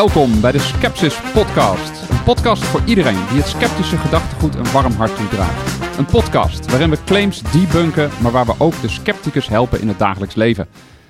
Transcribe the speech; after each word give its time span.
Welkom 0.00 0.40
bij 0.40 0.52
de 0.52 0.58
Skepsis 0.58 1.20
Podcast. 1.20 2.10
Een 2.10 2.22
podcast 2.22 2.64
voor 2.64 2.82
iedereen 2.86 3.26
die 3.28 3.38
het 3.38 3.46
sceptische 3.46 3.96
gedachtegoed 3.96 4.54
een 4.54 4.72
warm 4.72 4.92
hart 4.92 5.16
toedraagt. 5.16 5.98
Een 5.98 6.06
podcast 6.06 6.70
waarin 6.70 6.90
we 6.90 7.04
claims 7.04 7.42
debunken, 7.42 8.10
maar 8.22 8.32
waar 8.32 8.46
we 8.46 8.54
ook 8.58 8.80
de 8.80 8.88
scepticus 8.88 9.48
helpen 9.48 9.80
in 9.80 9.88
het 9.88 9.98
dagelijks 9.98 10.34
leven. 10.34 10.66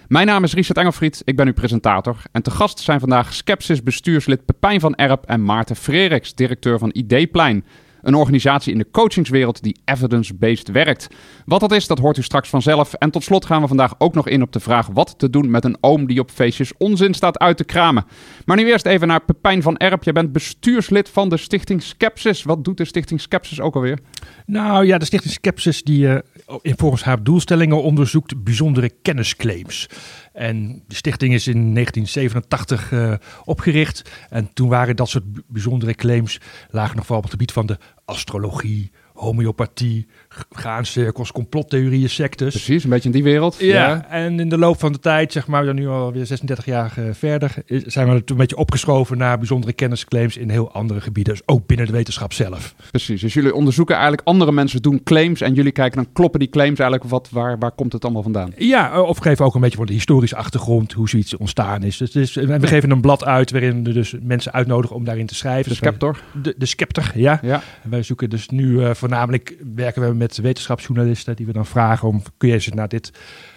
Mijn 0.08 0.26
naam 0.26 0.44
is 0.44 0.54
Richard 0.54 0.78
Engelfried, 0.78 1.22
ik 1.24 1.36
ben 1.36 1.46
uw 1.46 1.52
presentator. 1.52 2.16
En 2.32 2.42
te 2.42 2.50
gast 2.50 2.78
zijn 2.78 3.00
vandaag 3.00 3.34
Skepsis 3.34 3.82
bestuurslid 3.82 4.44
Pepijn 4.44 4.80
van 4.80 4.94
Erp 4.94 5.24
en 5.24 5.44
Maarten 5.44 5.76
Freriks, 5.76 6.34
directeur 6.34 6.78
van 6.78 6.90
Ideeplein. 6.92 7.64
Een 8.02 8.14
organisatie 8.14 8.72
in 8.72 8.78
de 8.78 8.90
coachingswereld 8.90 9.62
die 9.62 9.80
evidence-based 9.84 10.68
werkt. 10.68 11.08
Wat 11.44 11.60
dat 11.60 11.72
is, 11.72 11.86
dat 11.86 11.98
hoort 11.98 12.16
u 12.16 12.22
straks 12.22 12.48
vanzelf. 12.48 12.94
En 12.94 13.10
tot 13.10 13.24
slot 13.24 13.44
gaan 13.44 13.60
we 13.62 13.68
vandaag 13.68 13.94
ook 13.98 14.14
nog 14.14 14.28
in 14.28 14.42
op 14.42 14.52
de 14.52 14.60
vraag 14.60 14.86
wat 14.86 15.18
te 15.18 15.30
doen 15.30 15.50
met 15.50 15.64
een 15.64 15.76
oom 15.80 16.06
die 16.06 16.20
op 16.20 16.30
feestjes 16.30 16.72
onzin 16.78 17.14
staat 17.14 17.38
uit 17.38 17.56
te 17.56 17.64
kramen. 17.64 18.04
Maar 18.44 18.56
nu 18.56 18.66
eerst 18.66 18.86
even 18.86 19.08
naar 19.08 19.24
Pepijn 19.24 19.62
van 19.62 19.76
Erp. 19.76 20.04
Je 20.04 20.12
bent 20.12 20.32
bestuurslid 20.32 21.08
van 21.08 21.28
de 21.28 21.36
Stichting 21.36 21.82
Skepsis. 21.82 22.42
Wat 22.42 22.64
doet 22.64 22.76
de 22.76 22.84
Stichting 22.84 23.20
Skepsis 23.20 23.60
ook 23.60 23.74
alweer? 23.74 23.98
Nou 24.46 24.86
ja, 24.86 24.98
de 24.98 25.04
Stichting 25.04 25.32
Skepsis 25.32 25.82
die 25.82 26.06
uh, 26.06 26.18
volgens 26.62 27.04
haar 27.04 27.22
doelstellingen 27.22 27.82
onderzoekt 27.82 28.44
bijzondere 28.44 28.90
kennisclaims. 29.02 29.88
En 30.32 30.82
de 30.86 30.94
stichting 30.94 31.34
is 31.34 31.46
in 31.46 31.74
1987 31.74 32.92
uh, 32.92 33.14
opgericht. 33.44 34.10
En 34.30 34.52
toen 34.52 34.68
waren 34.68 34.96
dat 34.96 35.08
soort 35.08 35.24
bijzondere 35.46 35.94
claims, 35.94 36.40
lagen 36.70 36.96
nog 36.96 37.06
vooral 37.06 37.22
op 37.22 37.30
het 37.30 37.38
gebied 37.38 37.52
van 37.52 37.66
de 37.66 37.78
astrologie, 38.04 38.90
homeopathie, 39.20 40.06
graancirkels, 40.50 41.32
complottheorieën, 41.32 42.08
sectes. 42.08 42.54
Precies, 42.54 42.84
een 42.84 42.90
beetje 42.90 43.08
in 43.08 43.14
die 43.14 43.22
wereld. 43.22 43.56
Ja, 43.58 43.88
ja, 43.88 44.06
en 44.08 44.40
in 44.40 44.48
de 44.48 44.58
loop 44.58 44.78
van 44.78 44.92
de 44.92 44.98
tijd, 44.98 45.32
zeg 45.32 45.46
maar, 45.46 45.60
we 45.60 45.66
zijn 45.66 45.78
nu 45.78 45.88
alweer 45.88 46.26
36 46.26 46.64
jaar 46.64 46.94
uh, 46.98 47.04
verder, 47.12 47.54
zijn 47.66 48.08
we 48.08 48.22
een 48.24 48.36
beetje 48.36 48.56
opgeschoven 48.56 49.18
naar 49.18 49.38
bijzondere 49.38 49.72
kennisclaims 49.72 50.36
in 50.36 50.50
heel 50.50 50.72
andere 50.72 51.00
gebieden, 51.00 51.34
dus 51.34 51.42
ook 51.46 51.66
binnen 51.66 51.86
de 51.86 51.92
wetenschap 51.92 52.32
zelf. 52.32 52.74
Precies, 52.90 53.20
dus 53.20 53.34
jullie 53.34 53.54
onderzoeken 53.54 53.94
eigenlijk 53.94 54.26
andere 54.26 54.52
mensen 54.52 54.82
doen 54.82 55.02
claims 55.02 55.40
en 55.40 55.54
jullie 55.54 55.72
kijken 55.72 55.96
dan 56.02 56.12
kloppen 56.12 56.40
die 56.40 56.48
claims 56.48 56.78
eigenlijk, 56.78 57.10
wat, 57.10 57.28
waar, 57.30 57.58
waar 57.58 57.72
komt 57.72 57.92
het 57.92 58.04
allemaal 58.04 58.22
vandaan? 58.22 58.52
Ja, 58.56 59.02
of 59.02 59.18
geven 59.18 59.44
ook 59.44 59.54
een 59.54 59.60
beetje 59.60 59.76
voor 59.76 59.86
de 59.86 59.92
historische 59.92 60.36
achtergrond, 60.36 60.92
hoe 60.92 61.08
zoiets 61.08 61.36
ontstaan 61.36 61.82
is. 61.82 61.96
Dus, 61.96 62.10
dus 62.10 62.34
we 62.34 62.66
geven 62.66 62.90
een 62.90 63.00
blad 63.00 63.24
uit 63.24 63.50
waarin 63.50 63.84
we 63.84 63.92
dus 63.92 64.14
mensen 64.22 64.52
uitnodigen 64.52 64.96
om 64.96 65.04
daarin 65.04 65.26
te 65.26 65.34
schrijven. 65.34 65.70
De 65.70 65.76
Scepter? 65.76 66.22
De, 66.42 66.54
de 66.56 66.66
Scepter, 66.66 67.12
ja. 67.14 67.38
ja. 67.42 67.62
En 67.82 67.90
wij 67.90 68.02
zoeken 68.02 68.30
dus 68.30 68.48
nu 68.48 68.70
uh, 68.70 68.90
voornamelijk, 69.10 69.56
werken 69.74 70.08
we 70.08 70.14
met 70.14 70.36
wetenschapsjournalisten 70.36 71.36
die 71.36 71.46
we 71.46 71.52
dan 71.52 71.66
vragen 71.66 72.08
om, 72.08 72.22
kun 72.36 72.48
je 72.48 72.54
eens 72.54 72.68
naar 72.68 72.88
dit 72.88 73.12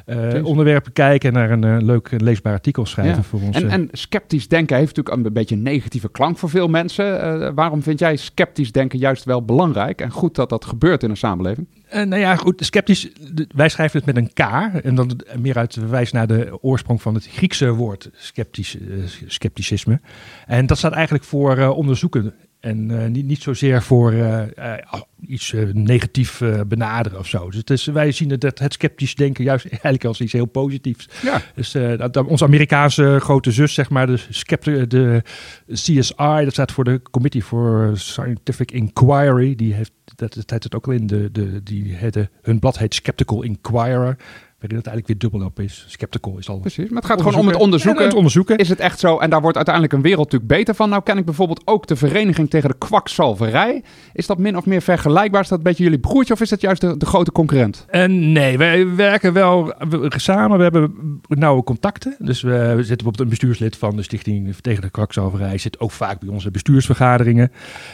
uh, 0.06 0.46
onderwerp 0.46 0.90
kijken 0.94 1.30
en 1.30 1.36
naar 1.36 1.52
een 1.52 1.82
uh, 1.82 1.88
leuk 1.88 2.22
leesbaar 2.22 2.54
artikel 2.54 2.86
schrijven 2.86 3.16
ja. 3.16 3.24
voor 3.24 3.42
ons. 3.42 3.56
En, 3.56 3.70
en, 3.70 3.88
sceptisch 3.92 4.48
denken 4.48 4.78
heeft 4.78 4.96
natuurlijk 4.96 5.26
een 5.26 5.34
beetje 5.34 5.56
een 5.56 5.62
negatieve 5.62 6.12
klank 6.12 6.38
voor 6.38 6.50
veel 6.50 6.68
mensen. 6.68 7.40
Uh, 7.42 7.50
waarom 7.56 7.84
vind 7.84 8.00
jij 8.00 8.16
sceptisch 8.16 8.72
denken 8.72 9.00
juist 9.00 9.24
wel 9.24 9.46
belangrijk 9.46 10.02
en 10.02 10.10
goed 10.10 10.36
dat 10.36 10.50
dat 10.50 10.66
gebeurt 10.66 11.04
in 11.04 11.10
een 11.10 11.18
samenleving? 11.18 11.68
nou 11.90 12.16
ja, 12.16 12.36
goed, 12.36 12.66
sceptisch, 12.66 13.10
wij 13.56 13.70
schrijven 13.70 13.98
het 13.98 14.06
met 14.06 14.18
een 14.18 14.34
K 14.34 14.40
en 14.84 14.96
dan 14.96 15.20
meer 15.38 15.58
uit 15.58 15.74
verwijs 15.74 16.12
naar 16.12 16.28
de 16.28 16.58
oorsprong 16.62 17.02
van 17.02 17.14
het 17.14 17.28
Griekse 17.28 17.72
woord 17.72 18.10
sceptisch, 18.14 18.78
scepticisme. 19.26 20.00
En 20.46 20.66
dat 20.66 20.78
staat 20.78 20.94
eigenlijk 20.94 21.24
voor 21.24 21.68
onderzoeken 21.68 22.34
en 22.64 22.90
uh, 22.90 23.06
niet, 23.06 23.26
niet 23.26 23.42
zozeer 23.42 23.82
voor 23.82 24.14
uh, 24.14 24.42
uh, 24.60 24.74
iets 25.28 25.54
negatief 25.74 26.42
benaderen 26.68 27.20
of 27.20 27.28
zo. 27.28 27.46
Dus 27.46 27.56
het 27.56 27.70
is, 27.70 27.86
wij 27.86 28.12
zien 28.12 28.30
het, 28.30 28.44
het 28.44 28.74
sceptisch 28.74 29.16
denken 29.16 29.44
juist 29.44 29.66
eigenlijk 29.70 30.06
als 30.06 30.22
iets 30.22 30.34
heel 30.34 30.46
positiefs. 30.46 31.10
Ja. 31.22 31.42
Dus 31.56 31.72
dat, 31.98 32.18
onze 32.18 32.44
Amerikaanse 32.44 33.18
grote 33.20 33.52
zus, 33.52 33.74
zeg 33.74 33.90
maar, 33.90 34.08
de, 34.08 34.18
scepter, 34.30 34.88
de 34.88 35.22
CSI, 35.72 36.44
dat 36.44 36.52
staat 36.52 36.72
voor 36.72 36.84
de 36.84 37.02
Committee 37.12 37.44
for 37.44 37.92
Scientific 37.96 38.72
Inquiry. 38.72 39.56
Die 39.56 39.74
heeft, 39.74 39.92
dat, 40.16 40.34
dat 40.34 40.50
heet 40.50 40.64
het 40.64 40.76
ook 40.76 40.88
al 40.88 40.94
in, 40.94 41.08
de, 41.08 41.32
de, 41.32 41.64
die 41.64 41.94
heette, 41.94 42.30
hun 42.42 42.60
blad 42.60 42.78
heet 42.78 42.94
Skeptical 42.94 43.44
Inquirer 43.44 44.18
waarin 44.64 44.82
het 44.84 44.88
eigenlijk 44.88 45.08
weer 45.08 45.30
dubbel 45.30 45.48
op 45.48 45.60
is. 45.60 45.86
Skeptical 45.88 46.38
is 46.38 46.50
al. 46.50 46.60
Precies, 46.60 46.90
maar 46.90 47.02
het 47.02 47.12
gaat 47.12 47.22
gewoon 47.22 47.40
om 47.40 47.48
het 47.48 47.56
onderzoeken. 47.56 48.04
het 48.04 48.14
onderzoeken. 48.14 48.58
Is 48.58 48.70
het 48.70 48.80
echt 48.80 49.00
zo? 49.00 49.18
En 49.18 49.30
daar 49.30 49.42
wordt 49.42 49.56
uiteindelijk 49.56 49.96
een 49.96 50.02
wereld 50.02 50.32
natuurlijk 50.32 50.52
beter 50.52 50.76
van. 50.76 50.90
Nou 50.90 51.04
ken 51.04 51.18
ik 51.18 51.26
bijvoorbeeld 51.26 51.62
ook 51.66 51.88
de 51.88 51.96
Vereniging 51.96 52.50
tegen 52.50 52.70
de 52.70 52.76
Kwakzalverij. 52.78 53.84
Is 54.14 54.28
dat 54.28 54.38
min 54.38 54.58
of 54.58 54.66
meer 54.66 54.82
vergelijkbaar? 54.82 55.42
Is 55.42 55.48
dat 55.48 55.58
een 55.58 55.64
beetje 55.64 55.84
jullie 55.84 56.00
broertje 56.00 56.34
of 56.34 56.42
is 56.42 56.50
dat 56.50 56.62
juist 56.62 56.82
de, 56.82 56.98
de 56.98 57.06
grote 57.06 57.32
concurrent? 57.32 57.86
En 57.90 58.32
nee, 58.32 58.58
wij 58.58 58.96
werken 58.96 59.34
wel 59.34 59.74
samen. 60.08 60.58
We 60.58 60.64
hebben 60.64 61.22
nauwe 61.28 61.64
contacten. 61.64 62.16
Dus 62.20 62.42
we, 62.42 62.52
zitten 62.52 62.86
bijvoorbeeld 62.86 63.20
een 63.20 63.30
bestuurslid 63.30 63.78
van 63.78 63.96
de 63.96 64.04
Stichting 64.04 64.56
tegen 64.62 64.82
de 64.82 64.90
Kwakzalverij. 64.90 65.58
Zit 65.58 65.80
ook 65.80 65.92
vaak 65.92 66.20
bij 66.20 66.30
onze 66.30 66.52
bestuursvergaderingen. 66.52 67.52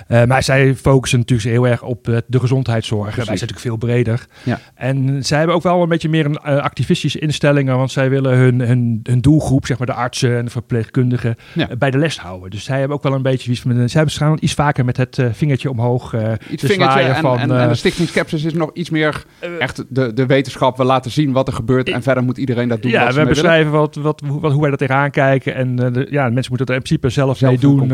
Uh, 0.08 0.24
maar 0.24 0.44
zij 0.44 0.76
focussen 0.76 1.20
natuurlijk 1.20 1.50
heel 1.50 1.68
erg 1.68 1.84
op 1.84 2.08
uh, 2.08 2.18
de 2.28 2.40
gezondheidszorg. 2.40 3.12
Precies. 3.12 3.28
Wij 3.28 3.38
zijn 3.38 3.50
natuurlijk 3.50 3.82
veel 3.82 3.90
breder. 3.90 4.26
Ja. 4.44 4.60
En 4.76 5.26
zij 5.26 5.38
hebben 5.38 5.56
ook 5.56 5.64
wel 5.64 5.82
een 5.82 5.90
beetje 5.90 6.10
meer 6.10 6.26
een 6.26 6.40
uh, 6.46 6.58
activistische 6.62 7.20
instellingen, 7.20 7.78
want 7.78 7.92
zij 7.92 8.10
willen 8.10 8.38
hun, 8.38 8.60
hun, 8.60 9.00
hun 9.04 9.22
doelgroep, 9.22 9.66
zeg 9.66 9.78
maar 9.78 9.88
de 9.88 9.94
artsen 9.94 10.38
en 10.38 10.46
de 10.46 10.52
verpleegkundigen, 10.52 11.36
ja. 11.54 11.68
bij 11.78 11.92
de 11.92 11.98
les 11.98 12.20
houden. 12.20 12.50
Dus 12.50 12.64
zij 12.64 12.80
hebben 12.80 12.98
ook 12.98 13.04
wel 13.04 13.14
een 13.14 13.22
beetje 13.22 13.52
iets 13.52 13.64
met, 13.64 13.92
zij 13.92 14.06
hebben 14.10 14.44
iets 14.44 14.54
vaker 14.54 14.86
met 14.86 14.98
het 14.98 15.18
uh, 15.18 15.28
vingertje 15.32 15.70
omhoog. 15.70 16.14
Iets 16.50 16.64
vingertje 16.64 17.00
en, 17.00 17.22
van, 17.22 17.40
en, 17.40 17.52
en, 17.60 17.70
de 17.70 17.76
Stichting 17.76 18.08
Skepsis 18.08 18.44
is 18.44 18.54
nog 18.54 18.70
iets 18.74 18.90
meer 18.90 19.24
echt 19.60 19.86
de, 19.90 20.14
de 20.14 20.26
wetenschap. 20.26 20.78
We 20.78 20.84
laten 20.84 21.12
zien 21.12 21.32
wat 21.32 21.48
er 21.48 21.54
gebeurt 21.54 21.90
en 21.90 22.04
verder 22.04 22.24
moet 22.24 22.38
iedereen 22.38 22.68
dat 22.68 22.82
doen. 22.82 22.92
Ja, 22.92 23.14
we 23.14 23.26
beschrijven 23.26 23.72
wat, 23.72 23.96
wat, 23.96 24.22
wat, 24.26 24.52
hoe 24.52 24.62
wij 24.62 24.70
dat 24.70 24.80
tegenaan 24.80 25.12
kijken 25.12 25.56
en 25.56 25.76
de, 25.76 26.08
ja, 26.10 26.30
mensen 26.30 26.50
moeten 26.50 26.66
er 26.66 26.74
in 26.74 26.82
principe 26.82 27.10
zelf, 27.10 27.38
zelf 27.38 27.52
mee 27.52 27.62
doen 27.62 27.88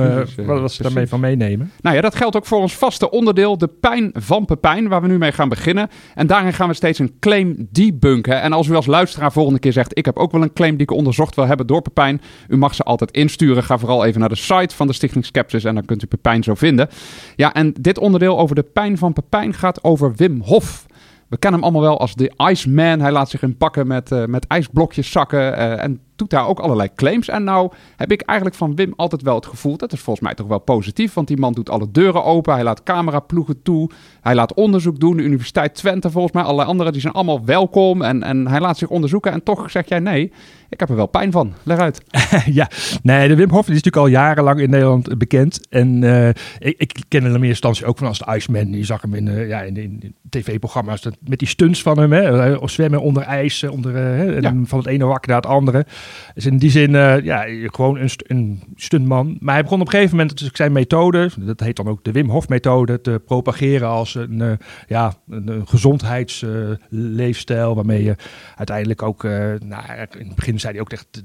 wat, 0.45 0.59
wat 0.59 0.71
ze 0.71 0.83
daarmee 0.83 1.07
van 1.07 1.19
meenemen. 1.19 1.71
Nou 1.81 1.95
ja, 1.95 2.01
dat 2.01 2.15
geldt 2.15 2.35
ook 2.35 2.45
voor 2.45 2.59
ons 2.59 2.75
vaste 2.75 3.09
onderdeel, 3.09 3.57
de 3.57 3.67
pijn 3.67 4.09
van 4.13 4.45
Pepijn, 4.45 4.87
waar 4.87 5.01
we 5.01 5.07
nu 5.07 5.17
mee 5.17 5.31
gaan 5.31 5.49
beginnen. 5.49 5.89
En 6.15 6.27
daarin 6.27 6.53
gaan 6.53 6.67
we 6.67 6.73
steeds 6.73 6.99
een 6.99 7.15
claim 7.19 7.67
debunken. 7.71 8.41
En 8.41 8.53
als 8.55 8.67
u 8.67 8.75
als 8.75 8.85
luisteraar 8.85 9.31
volgende 9.31 9.59
keer 9.59 9.73
zegt: 9.73 9.97
Ik 9.97 10.05
heb 10.05 10.17
ook 10.17 10.31
wel 10.31 10.41
een 10.41 10.53
claim 10.53 10.73
die 10.73 10.81
ik 10.81 10.91
onderzocht 10.91 11.35
wil 11.35 11.45
hebben 11.45 11.67
door 11.67 11.81
Pepijn. 11.81 12.21
U 12.47 12.57
mag 12.57 12.75
ze 12.75 12.83
altijd 12.83 13.11
insturen. 13.11 13.63
Ga 13.63 13.77
vooral 13.77 14.05
even 14.05 14.19
naar 14.19 14.29
de 14.29 14.35
site 14.35 14.75
van 14.75 14.87
de 14.87 14.93
Stichting 14.93 15.25
Skepsis 15.25 15.63
en 15.63 15.75
dan 15.75 15.85
kunt 15.85 16.03
u 16.03 16.07
Pepijn 16.07 16.43
zo 16.43 16.53
vinden. 16.53 16.89
Ja, 17.35 17.53
en 17.53 17.73
dit 17.79 17.97
onderdeel 17.97 18.39
over 18.39 18.55
de 18.55 18.63
pijn 18.63 18.97
van 18.97 19.13
Pepijn 19.13 19.53
gaat 19.53 19.83
over 19.83 20.13
Wim 20.15 20.41
Hof. 20.41 20.85
We 21.27 21.37
kennen 21.37 21.59
hem 21.59 21.69
allemaal 21.69 21.89
wel 21.89 21.99
als 21.99 22.15
de 22.15 22.31
Iceman. 22.49 22.99
Hij 22.99 23.11
laat 23.11 23.29
zich 23.29 23.41
inpakken 23.41 23.87
met, 23.87 24.11
uh, 24.11 24.25
met 24.25 24.47
ijsblokjes 24.47 25.11
zakken. 25.11 25.39
Uh, 25.39 25.83
en 25.83 25.99
doet 26.15 26.29
daar 26.29 26.47
ook 26.47 26.59
allerlei 26.59 26.89
claims. 26.95 27.27
En 27.27 27.43
nou 27.43 27.71
heb 27.95 28.11
ik 28.11 28.21
eigenlijk 28.21 28.57
van 28.57 28.75
Wim 28.75 28.93
altijd 28.95 29.21
wel 29.21 29.35
het 29.35 29.45
gevoel, 29.45 29.77
dat 29.77 29.93
is 29.93 29.99
volgens 29.99 30.25
mij 30.25 30.35
toch 30.35 30.47
wel 30.47 30.59
positief, 30.59 31.13
want 31.13 31.27
die 31.27 31.37
man 31.37 31.53
doet 31.53 31.69
alle 31.69 31.91
deuren 31.91 32.23
open, 32.23 32.53
hij 32.53 32.63
laat 32.63 32.83
cameraploegen 32.83 33.61
toe, 33.61 33.89
hij 34.21 34.35
laat 34.35 34.53
onderzoek 34.53 34.99
doen, 34.99 35.17
de 35.17 35.23
Universiteit 35.23 35.75
Twente 35.75 36.11
volgens 36.11 36.33
mij, 36.33 36.43
allerlei 36.43 36.69
anderen, 36.69 36.91
die 36.91 37.01
zijn 37.01 37.13
allemaal 37.13 37.45
welkom 37.45 38.01
en, 38.01 38.23
en 38.23 38.47
hij 38.47 38.59
laat 38.59 38.77
zich 38.77 38.89
onderzoeken 38.89 39.31
en 39.31 39.43
toch 39.43 39.71
zeg 39.71 39.87
jij 39.87 39.99
nee, 39.99 40.31
ik 40.69 40.79
heb 40.79 40.89
er 40.89 40.95
wel 40.95 41.07
pijn 41.07 41.31
van. 41.31 41.53
Leg 41.63 41.77
uit. 41.77 42.01
ja, 42.59 42.69
nee, 43.03 43.27
de 43.27 43.35
Wim 43.35 43.49
Hof 43.49 43.65
die 43.65 43.75
is 43.75 43.83
natuurlijk 43.83 44.15
al 44.15 44.21
jarenlang 44.21 44.59
in 44.59 44.69
Nederland 44.69 45.17
bekend 45.17 45.67
en 45.69 46.01
uh, 46.01 46.27
ik, 46.27 46.35
ik 46.77 47.03
ken 47.07 47.23
hem 47.23 47.35
in 47.35 47.43
eerste 47.43 47.47
instantie 47.47 47.85
ook 47.85 47.97
van 47.97 48.07
als 48.07 48.19
de 48.19 48.35
Iceman, 48.35 48.73
je 48.73 48.83
zag 48.83 49.01
hem 49.01 49.13
in, 49.13 49.27
uh, 49.27 49.47
ja, 49.47 49.61
in, 49.61 49.77
in, 49.77 49.99
in 50.01 50.15
tv-programma's 50.29 51.07
met 51.19 51.39
die 51.39 51.47
stunts 51.47 51.81
van 51.81 51.99
hem, 51.99 52.11
hè, 52.11 52.53
of 52.53 52.69
zwemmen 52.69 53.01
onder 53.01 53.23
ijs, 53.23 53.63
onder, 53.63 53.95
uh, 53.95 54.41
ja. 54.41 54.53
van 54.63 54.79
het 54.79 54.87
ene 54.87 55.05
wak 55.05 55.27
naar 55.27 55.35
het 55.35 55.45
andere. 55.45 55.85
Dus 56.33 56.45
in 56.45 56.57
die 56.57 56.69
zin, 56.69 56.93
uh, 56.93 57.23
ja, 57.23 57.45
gewoon 57.65 57.97
een, 57.97 58.09
een 58.17 58.63
stuntman. 58.75 59.37
Maar 59.39 59.53
hij 59.53 59.63
begon 59.63 59.81
op 59.81 59.85
een 59.85 59.91
gegeven 59.93 60.17
moment 60.17 60.49
zijn 60.53 60.71
methode, 60.71 61.29
dat 61.39 61.59
heet 61.59 61.75
dan 61.75 61.87
ook 61.87 62.03
de 62.03 62.11
Wim 62.11 62.29
Hof 62.29 62.49
methode, 62.49 63.01
te 63.01 63.21
propageren 63.25 63.87
als 63.87 64.15
een, 64.15 64.39
uh, 64.39 64.51
ja, 64.87 65.13
een, 65.29 65.67
gezondheidsleefstijl. 65.67 67.69
Uh, 67.69 67.75
waarmee 67.75 68.03
je 68.03 68.15
uiteindelijk 68.55 69.01
ook, 69.01 69.23
nou, 69.23 69.83
in 70.17 70.27
het 70.27 70.35
begin 70.35 70.59
zei 70.59 70.73
hij 70.73 70.81
ook 70.81 70.91
echt, 70.91 71.23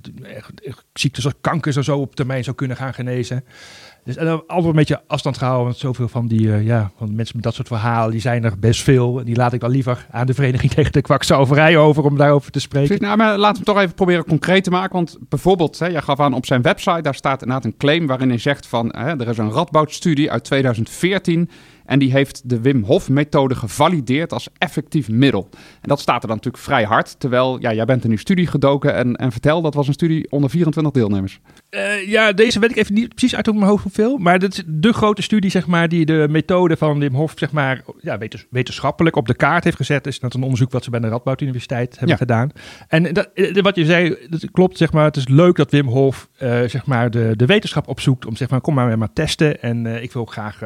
ziektes 0.93 1.25
als 1.25 1.35
kankers 1.41 1.77
en 1.77 1.85
zo 1.85 1.99
op 1.99 2.17
termijn 2.17 2.45
zou 2.45 2.57
kunnen 2.57 2.77
gaan 2.77 2.95
genezen. 2.95 3.45
Dus 4.05 4.17
en 4.17 4.25
dan 4.25 4.43
altijd 4.47 4.69
een 4.69 4.77
beetje 4.77 5.01
afstand 5.07 5.39
houden. 5.39 5.65
Want 5.65 5.77
zoveel 5.77 6.09
van 6.09 6.27
die 6.27 6.41
uh, 6.41 6.67
ja, 6.67 6.91
van 6.97 7.15
mensen 7.15 7.37
met 7.37 7.45
dat 7.45 7.55
soort 7.55 7.69
verhalen, 7.69 8.11
die 8.11 8.21
zijn 8.21 8.45
er 8.45 8.59
best 8.59 8.83
veel. 8.83 9.19
En 9.19 9.25
die 9.25 9.37
laat 9.37 9.53
ik 9.53 9.61
dan 9.61 9.71
liever 9.71 10.07
aan 10.11 10.27
de 10.27 10.35
Vereniging 10.35 10.73
tegen 10.75 10.93
de 10.93 11.03
Kwakzalverij 11.03 11.77
over 11.77 12.05
om 12.05 12.17
daarover 12.17 12.51
te 12.51 12.61
spreken. 12.61 13.01
Nou, 13.01 13.17
maar 13.17 13.39
laten 13.39 13.59
we 13.59 13.65
toch 13.65 13.79
even 13.79 13.95
proberen 13.95 14.25
concreet 14.25 14.65
te 14.65 14.71
maken. 14.71 14.93
Want 14.93 15.19
bijvoorbeeld, 15.29 15.79
hè, 15.79 15.87
jij 15.87 16.03
gaf 16.03 16.21
aan 16.21 16.35
op 16.35 16.47
zijn 16.47 16.63
website, 16.63 17.03
daar 17.03 17.15
staat 17.15 17.43
inderdaad 17.43 17.65
een 17.65 17.77
claim 17.77 18.07
waarin 18.07 18.29
hij 18.29 18.39
zegt 18.39 18.67
van 18.67 18.95
hè, 18.97 19.21
er 19.21 19.29
is 19.29 19.39
een 19.39 19.53
Radboud-studie 19.53 20.31
uit 20.31 20.45
2014. 20.45 21.51
En 21.91 21.99
die 21.99 22.13
heeft 22.13 22.49
de 22.49 22.61
Wim 22.61 22.85
Hof-methode 22.85 23.55
gevalideerd 23.55 24.33
als 24.33 24.49
effectief 24.59 25.09
middel. 25.09 25.49
En 25.53 25.89
dat 25.89 26.01
staat 26.01 26.23
er 26.23 26.29
dan 26.29 26.37
natuurlijk 26.37 26.65
vrij 26.65 26.85
hard. 26.85 27.21
Terwijl, 27.21 27.61
ja, 27.61 27.73
jij 27.73 27.85
bent 27.85 28.05
in 28.05 28.11
uw 28.11 28.17
studie 28.17 28.47
gedoken 28.47 28.95
en, 28.95 29.17
en 29.17 29.33
vertel, 29.33 29.63
dat 29.63 29.75
was 29.75 29.87
een 29.87 29.93
studie 29.93 30.31
onder 30.31 30.51
24 30.51 30.93
deelnemers. 30.93 31.41
Uh, 31.71 32.09
ja, 32.09 32.33
deze 32.33 32.59
weet 32.59 32.71
ik 32.71 32.77
even 32.77 32.95
niet 32.95 33.09
precies 33.09 33.35
uit 33.37 33.49
op 33.49 33.55
mijn 33.55 33.67
hoofd 33.67 33.83
hoeveel. 33.83 34.19
Maar 34.19 34.39
dat 34.39 34.53
is 34.53 34.63
de 34.67 34.93
grote 34.93 35.23
studie, 35.23 35.51
zeg 35.51 35.67
maar, 35.67 35.89
die 35.89 36.07
de 36.07 36.27
methode 36.31 36.77
van 36.77 36.99
Wim 36.99 37.15
Hof, 37.15 37.33
zeg 37.37 37.53
maar, 37.53 37.83
ja, 38.01 38.19
wetenschappelijk 38.51 39.17
op 39.17 39.27
de 39.27 39.35
kaart 39.35 39.65
heeft 39.65 39.77
gezet. 39.77 40.07
Is 40.07 40.21
dat 40.21 40.35
een 40.35 40.43
onderzoek 40.43 40.73
wat 40.73 40.85
ze 40.85 40.91
bij 40.91 41.01
de 41.01 41.09
Radboud 41.09 41.41
Universiteit 41.41 41.99
hebben 41.99 42.17
gedaan. 42.17 42.51
En 42.89 43.13
dat, 43.13 43.29
wat 43.53 43.77
je 43.77 43.85
zei, 43.85 44.17
dat 44.29 44.51
klopt, 44.51 44.77
zeg 44.77 44.93
maar. 44.93 45.05
Het 45.05 45.17
is 45.17 45.29
leuk 45.29 45.57
dat 45.57 45.71
Wim 45.71 45.87
Hof, 45.87 46.29
uh, 46.43 46.63
zeg 46.63 46.87
maar, 46.87 47.11
de, 47.11 47.33
de 47.37 47.47
wetenschap 47.47 47.89
opzoekt 47.89 48.27
om, 48.27 48.37
zeg 48.37 48.51
maar, 48.51 48.61
kom 48.61 48.75
maar 48.75 48.99
maar 48.99 49.13
testen. 49.13 49.63
En 49.63 49.85
uh, 49.85 50.03
ik 50.03 50.13
wil 50.13 50.25
graag 50.25 50.63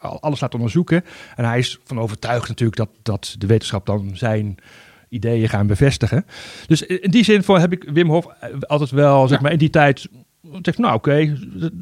alles 0.00 0.40
laten 0.40 0.58
onderzoeken. 0.58 1.04
En 1.36 1.44
hij 1.44 1.58
is 1.58 1.78
van 1.84 2.00
overtuigd 2.00 2.48
natuurlijk 2.48 2.76
dat, 2.76 2.90
dat 3.02 3.34
de 3.38 3.46
wetenschap 3.46 3.86
dan 3.86 4.10
zijn 4.14 4.58
ideeën 5.08 5.48
gaan 5.48 5.66
bevestigen. 5.66 6.24
Dus 6.66 6.82
in 6.82 7.10
die 7.10 7.24
zin 7.24 7.42
voor 7.42 7.58
heb 7.58 7.72
ik 7.72 7.88
Wim 7.92 8.10
Hof 8.10 8.26
altijd 8.60 8.90
wel, 8.90 9.28
zeg 9.28 9.40
maar, 9.40 9.52
in 9.52 9.58
die 9.58 9.70
tijd 9.70 10.08
zeg 10.62 10.78
nou 10.78 10.94
oké, 10.94 11.36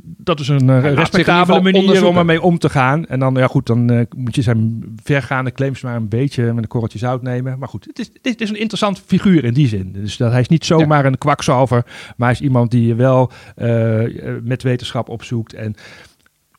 dat 0.04 0.40
is 0.40 0.48
een 0.48 0.68
uh, 0.68 0.94
respectabele 0.94 1.60
manier 1.60 2.06
om 2.06 2.16
ermee 2.16 2.42
om 2.42 2.58
te 2.58 2.68
gaan. 2.68 3.06
En 3.06 3.18
dan, 3.18 3.34
ja 3.34 3.46
goed, 3.46 3.66
dan 3.66 3.92
uh, 3.92 4.00
moet 4.16 4.34
je 4.34 4.42
zijn 4.42 4.82
vergaande 5.02 5.52
claims 5.52 5.80
maar 5.80 5.96
een 5.96 6.08
beetje 6.08 6.52
met 6.52 6.62
een 6.62 6.68
korreltje 6.68 6.98
zout 6.98 7.22
nemen. 7.22 7.58
Maar 7.58 7.68
goed, 7.68 7.84
het 7.84 7.98
is, 7.98 8.10
het 8.22 8.40
is 8.40 8.48
een 8.48 8.58
interessant 8.58 9.02
figuur 9.06 9.44
in 9.44 9.54
die 9.54 9.68
zin. 9.68 9.92
Dus 9.92 10.16
dat, 10.16 10.30
hij 10.30 10.40
is 10.40 10.48
niet 10.48 10.64
zomaar 10.64 11.04
een 11.04 11.18
kwakzalver, 11.18 11.84
maar 12.16 12.28
hij 12.28 12.36
is 12.38 12.40
iemand 12.40 12.70
die 12.70 12.86
je 12.86 12.94
wel 12.94 13.30
uh, 13.56 14.02
met 14.42 14.62
wetenschap 14.62 15.08
opzoekt 15.08 15.54
en 15.54 15.74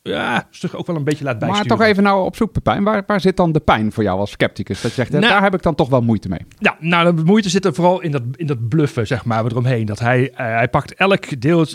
ja, 0.06 0.46
zich 0.50 0.74
ook 0.74 0.86
wel 0.86 0.96
een 0.96 1.04
beetje 1.04 1.24
laat 1.24 1.38
bijsturen. 1.38 1.68
Maar 1.68 1.76
toch 1.78 1.86
even 1.86 2.02
nou 2.02 2.24
op 2.24 2.36
zoek, 2.36 2.52
Pepijn. 2.52 2.84
Waar, 2.84 3.02
waar 3.06 3.20
zit 3.20 3.36
dan 3.36 3.52
de 3.52 3.60
pijn 3.60 3.92
voor 3.92 4.02
jou 4.02 4.18
als 4.18 4.30
scepticus? 4.30 4.80
Dat 4.80 4.90
je 4.90 4.96
zegt, 4.96 5.10
nou, 5.10 5.22
daar 5.22 5.42
heb 5.42 5.54
ik 5.54 5.62
dan 5.62 5.74
toch 5.74 5.88
wel 5.88 6.00
moeite 6.00 6.28
mee. 6.28 6.40
Ja, 6.58 6.76
nou, 6.80 7.16
de 7.16 7.24
moeite 7.24 7.48
zit 7.48 7.64
er 7.64 7.74
vooral 7.74 8.00
in 8.00 8.10
dat, 8.10 8.22
in 8.36 8.46
dat 8.46 8.68
bluffen, 8.68 9.06
zeg 9.06 9.24
maar, 9.24 9.44
eromheen. 9.44 9.86
Dat 9.86 9.98
hij, 9.98 10.30
uh, 10.30 10.36
hij 10.36 10.68
pakt 10.68 10.94
elk 10.94 11.40
deel, 11.40 11.66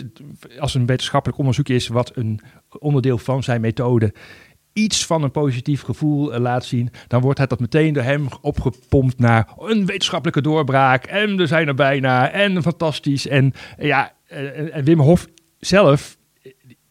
als 0.58 0.74
een 0.74 0.86
wetenschappelijk 0.86 1.38
onderzoek 1.38 1.68
is, 1.68 1.88
wat 1.88 2.12
een 2.14 2.40
onderdeel 2.78 3.18
van 3.18 3.42
zijn 3.42 3.60
methode 3.60 4.12
iets 4.72 5.06
van 5.06 5.22
een 5.22 5.30
positief 5.30 5.82
gevoel 5.82 6.34
uh, 6.34 6.40
laat 6.40 6.64
zien, 6.64 6.90
dan 7.08 7.20
wordt 7.20 7.38
het 7.38 7.50
dat 7.50 7.60
meteen 7.60 7.92
door 7.92 8.02
hem 8.02 8.28
opgepompt 8.40 9.18
naar 9.18 9.48
een 9.58 9.86
wetenschappelijke 9.86 10.42
doorbraak. 10.42 11.04
En 11.04 11.36
we 11.36 11.46
zijn 11.46 11.68
er 11.68 11.74
bijna. 11.74 12.30
En 12.30 12.62
fantastisch. 12.62 13.26
En 13.26 13.52
ja, 13.78 14.12
uh, 14.32 14.76
en 14.76 14.84
Wim 14.84 15.00
Hof 15.00 15.26
zelf 15.58 16.16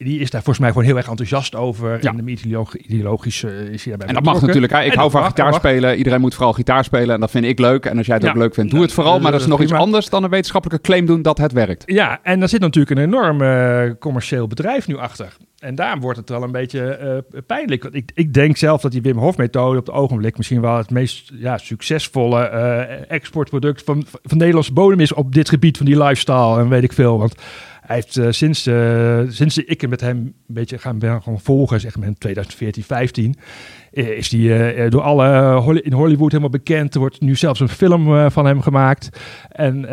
die 0.03 0.19
is 0.19 0.30
daar 0.30 0.42
volgens 0.42 0.59
mij 0.59 0.69
gewoon 0.69 0.86
heel 0.86 0.98
erg 0.98 1.07
enthousiast 1.07 1.56
over. 1.56 1.98
Ja. 2.01 2.09
En 2.09 2.25
de 2.25 2.68
ideologisch 2.88 3.44
uh, 3.44 3.51
is 3.51 3.83
hij 3.83 3.98
daarbij 3.98 4.07
En 4.07 4.13
dat 4.13 4.24
mag 4.24 4.42
natuurlijk. 4.42 4.74
Hè? 4.74 4.83
Ik 4.83 4.94
hou 4.94 5.12
van 5.12 5.25
gitaar 5.25 5.53
spelen. 5.53 5.98
Iedereen 5.98 6.21
moet 6.21 6.33
vooral 6.33 6.53
gitaar 6.53 6.83
spelen. 6.83 7.13
En 7.13 7.19
dat 7.19 7.31
vind 7.31 7.45
ik 7.45 7.59
leuk. 7.59 7.86
En 7.86 7.98
als 7.98 8.06
jij 8.06 8.15
het 8.15 8.27
ook 8.27 8.36
leuk 8.36 8.53
vindt, 8.53 8.71
doe 8.71 8.81
het 8.81 8.94
vooral. 8.94 9.19
Maar 9.19 9.31
dat 9.31 9.42
is 9.42 9.48
nog 9.48 9.62
iets 9.62 9.71
anders 9.71 10.09
dan 10.09 10.24
een 10.24 10.30
wetenschappelijke 10.30 10.83
claim 10.83 11.06
doen 11.06 11.21
dat 11.21 11.38
het 11.38 11.51
werkt. 11.51 11.83
Ja, 11.86 12.19
en 12.24 12.39
daar 12.39 12.50
zit 12.50 12.62
natuurlijk 12.62 12.98
een 12.98 13.06
enorm 13.06 13.42
uh, 13.42 13.92
commercieel 14.00 14.48
bedrijf 14.48 14.88
nu 14.88 14.98
achter. 14.98 15.36
En 15.59 15.75
daar 15.75 16.00
wordt 16.00 16.18
het 16.18 16.30
wel 16.30 16.44
een 16.44 16.51
beetje 16.51 17.00
uh, 17.33 17.42
pijnlijk. 17.48 17.83
Ik, 17.83 18.12
ik 18.13 18.33
denk 18.33 18.57
zelf 18.57 18.81
dat 18.81 18.92
die 18.92 19.01
Wim 19.01 19.18
Hof 19.18 19.38
methode 19.38 19.80
op 19.80 19.86
het 19.86 19.95
ogenblik 19.95 20.38
misschien 20.38 20.62
wel 20.62 20.77
het 20.77 20.89
meest 20.89 21.31
ja, 21.33 21.57
succesvolle 21.57 22.39
exportproduct 23.07 23.83
van, 23.83 24.06
van 24.24 24.38
Nederlandse 24.38 24.74
bodem 24.74 25.00
is 25.00 25.13
op 25.13 25.33
dit 25.33 25.50
gebied 25.50 25.77
van 25.77 25.86
die 25.86 26.03
lifestyle 26.03 26.59
en 26.59 26.69
weet 26.69 26.83
ik 26.83 26.94
veel. 26.94 27.19
Want 27.19 27.36
hij 27.92 28.00
heeft 28.00 28.18
uh, 28.18 28.28
sinds, 28.30 28.68
uh, 28.68 29.22
sinds 29.28 29.58
ik 29.58 29.90
met 29.90 30.02
hem 30.02 30.18
een 30.18 30.34
beetje 30.48 30.78
gaan, 30.78 31.00
ben 31.00 31.22
gaan 31.22 31.42
volgen, 31.42 31.80
zeg 31.80 31.98
maar 31.98 32.08
in 32.08 32.18
2014, 32.18 32.84
15, 32.84 33.36
eh, 33.36 33.42
is 33.92 34.30
die 34.30 34.74
uh, 34.76 34.90
door 34.90 35.02
alle 35.02 35.82
in 35.84 35.94
Hollywood 35.94 36.30
helemaal 36.32 36.50
bekend. 36.50 36.94
Er 36.94 37.00
wordt 37.00 37.22
nu 37.22 37.36
zelfs 37.36 37.60
een 37.60 37.70
film 37.70 38.32
van 38.32 38.46
hem 38.46 38.62
gemaakt. 38.62 39.10
En 39.50 39.86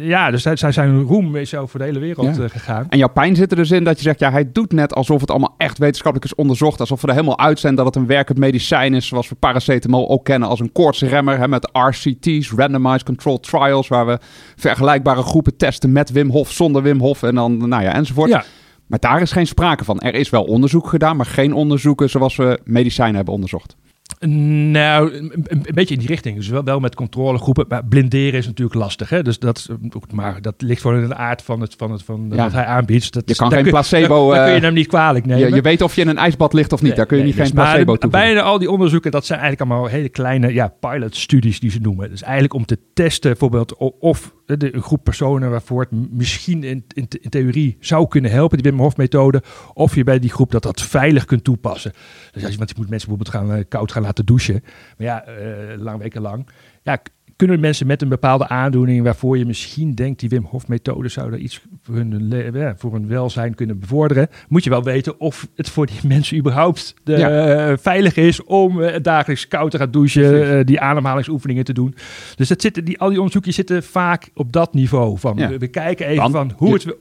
ja, 0.00 0.30
dus 0.30 0.44
hij, 0.44 0.72
zijn 0.72 1.02
roem 1.02 1.36
is 1.36 1.54
over 1.54 1.78
de 1.78 1.84
hele 1.84 1.98
wereld 1.98 2.38
gegaan. 2.50 2.86
En 2.88 2.98
jouw 2.98 3.08
pijn 3.08 3.36
zit 3.36 3.50
er 3.50 3.56
dus 3.56 3.70
in 3.70 3.84
dat 3.84 3.96
je 3.96 4.02
zegt, 4.02 4.20
ja, 4.20 4.30
hij 4.30 4.52
doet 4.52 4.72
net 4.72 4.94
alsof 4.94 5.20
het 5.20 5.30
allemaal 5.30 5.54
echt 5.56 5.78
wetenschappelijk 5.78 6.32
is 6.32 6.38
onderzocht. 6.38 6.80
Alsof 6.80 7.00
we 7.00 7.06
er 7.06 7.14
helemaal 7.14 7.38
uit 7.38 7.58
zijn 7.58 7.74
dat 7.74 7.86
het 7.86 7.96
een 7.96 8.06
werkend 8.06 8.38
medicijn 8.38 8.94
is, 8.94 9.06
zoals 9.06 9.28
we 9.28 9.34
paracetamol 9.34 10.08
ook 10.08 10.24
kennen 10.24 10.48
als 10.48 10.60
een 10.60 10.72
koortsremmer. 10.72 11.38
Hè, 11.38 11.48
met 11.48 11.70
RCT's, 11.72 12.52
Randomized 12.56 13.02
Controlled 13.02 13.42
Trials, 13.42 13.88
waar 13.88 14.06
we 14.06 14.18
vergelijkbare 14.56 15.22
groepen 15.22 15.56
testen 15.56 15.92
met 15.92 16.10
Wim 16.10 16.30
Hof, 16.30 16.50
zonder 16.50 16.82
Wim 16.82 17.00
Hof 17.00 17.22
en 17.22 17.34
dan, 17.34 17.68
nou 17.68 17.82
ja, 17.82 17.94
enzovoort. 17.94 18.30
Ja. 18.30 18.44
Maar 18.88 18.98
daar 18.98 19.20
is 19.20 19.32
geen 19.32 19.46
sprake 19.46 19.84
van. 19.84 20.00
Er 20.00 20.14
is 20.14 20.30
wel 20.30 20.44
onderzoek 20.44 20.86
gedaan, 20.86 21.16
maar 21.16 21.26
geen 21.26 21.52
onderzoeken 21.52 22.10
zoals 22.10 22.36
we 22.36 22.60
medicijnen 22.64 23.16
hebben 23.16 23.34
onderzocht. 23.34 23.76
Nou, 24.20 25.14
een, 25.14 25.64
beetje 25.74 25.94
in 25.94 26.00
die 26.00 26.08
richting. 26.08 26.36
Dus 26.36 26.48
wel, 26.48 26.64
wel 26.64 26.80
met 26.80 26.94
controlegroepen. 26.94 27.64
Maar 27.68 27.84
blinderen 27.84 28.38
is 28.38 28.46
natuurlijk 28.46 28.78
lastig. 28.78 29.08
Hè? 29.08 29.22
Dus 29.22 29.38
dat, 29.38 29.68
maar 30.12 30.42
dat 30.42 30.54
ligt 30.58 30.80
gewoon 30.80 31.02
in 31.02 31.08
de 31.08 31.14
aard 31.14 31.42
van, 31.42 31.60
het, 31.60 31.74
van, 31.76 31.90
het, 31.90 32.02
van 32.02 32.28
wat 32.28 32.52
hij 32.52 32.64
aanbiedt. 32.64 33.12
Dat, 33.12 33.22
je 33.26 33.34
kan 33.34 33.52
geen 33.52 33.64
placebo... 33.64 34.32
Daar, 34.32 34.42
kun 34.42 34.52
je 34.52 34.58
eh, 34.58 34.64
hem 34.64 34.74
niet 34.74 34.86
kwalijk 34.86 35.26
nemen. 35.26 35.48
Je, 35.48 35.54
je, 35.54 35.60
weet 35.60 35.82
of 35.82 35.94
je 35.94 36.00
in 36.00 36.08
een 36.08 36.18
ijsbad 36.18 36.52
ligt 36.52 36.72
of 36.72 36.82
niet. 36.82 36.96
daar 36.96 37.06
kun 37.06 37.18
je 37.18 37.24
niet 37.24 37.34
geen 37.34 37.52
placebo 37.52 37.96
toe. 37.96 38.10
Bijna 38.10 38.40
al 38.40 38.58
die 38.58 38.70
onderzoeken, 38.70 39.10
dat 39.10 39.26
zijn 39.26 39.40
eigenlijk 39.40 39.70
allemaal 39.70 39.90
hele 39.90 40.08
kleine 40.08 40.52
ja, 40.52 40.68
pilot-studies 40.80 41.60
die 41.60 41.70
ze 41.70 41.78
noemen. 41.78 42.10
Dus 42.10 42.22
eigenlijk 42.22 42.54
om 42.54 42.64
te 42.64 42.78
testen 42.94 43.30
bijvoorbeeld 43.30 43.76
of 43.98 44.34
de, 44.56 44.74
een 44.74 44.82
groep 44.82 45.04
personen 45.04 45.50
waarvoor 45.50 45.80
het 45.80 46.10
misschien 46.10 46.64
in, 46.64 46.84
in, 46.94 47.08
theorie 47.28 47.76
zou 47.80 48.08
kunnen 48.08 48.30
helpen, 48.30 48.58
die 48.58 48.70
Wim 48.70 48.80
Hof 48.80 48.96
methode, 48.96 49.42
of 49.74 49.94
je 49.94 50.04
bij 50.04 50.18
die 50.18 50.30
groep 50.30 50.50
dat 50.50 50.62
dat 50.62 50.82
veilig 50.82 51.24
kunt 51.24 51.44
toepassen. 51.44 51.92
Dus 52.32 52.42
als 52.42 52.52
je, 52.52 52.58
want 52.58 52.70
je 52.70 52.76
moet 52.78 52.90
mensen 52.90 53.08
bijvoorbeeld 53.08 53.50
gaan, 53.50 53.58
uh, 53.58 53.64
koud 53.68 53.92
gaan 53.92 53.97
laten 54.00 54.26
douchen, 54.26 54.62
maar 54.96 55.06
ja, 55.06 55.24
uh, 55.28 55.34
lang 55.76 55.98
weken 55.98 56.20
lang. 56.20 56.48
Ja, 56.82 57.02
kunnen 57.38 57.60
mensen 57.60 57.86
met 57.86 58.02
een 58.02 58.08
bepaalde 58.08 58.48
aandoening 58.48 59.02
waarvoor 59.02 59.38
je 59.38 59.46
misschien 59.46 59.94
denkt 59.94 60.20
die 60.20 60.28
Wim 60.28 60.44
Hof 60.44 60.68
methode 60.68 61.08
zou 61.08 61.32
er 61.32 61.38
iets 61.38 61.62
voor 61.82 61.94
hun, 61.94 62.74
voor 62.76 62.92
hun 62.92 63.08
welzijn 63.08 63.54
kunnen 63.54 63.78
bevorderen, 63.78 64.28
moet 64.48 64.64
je 64.64 64.70
wel 64.70 64.82
weten 64.82 65.20
of 65.20 65.48
het 65.56 65.68
voor 65.68 65.86
die 65.86 65.98
mensen 66.14 66.36
überhaupt 66.36 66.94
de, 67.04 67.14
eh, 67.14 67.76
veilig 67.80 68.16
is 68.16 68.44
om 68.44 68.80
uh, 68.80 68.94
dagelijks 69.02 69.48
koud 69.48 69.70
te 69.70 69.78
gaan 69.78 69.90
douchen, 69.90 70.58
uh, 70.58 70.64
die 70.64 70.80
ademhalingsoefeningen 70.80 71.64
te 71.64 71.72
doen. 71.72 71.94
Dus 72.36 72.48
dat 72.48 72.60
zitten, 72.60 72.84
die, 72.84 72.98
al 72.98 73.08
die 73.08 73.16
onderzoeken 73.16 73.52
zitten 73.52 73.82
vaak 73.82 74.30
op 74.34 74.52
dat 74.52 74.74
niveau 74.74 75.18
van 75.18 75.36
we, 75.36 75.68
kijken 75.68 76.06
even 76.06 76.30
van 76.30 76.52
hoe 76.56 76.72
het 76.72 76.96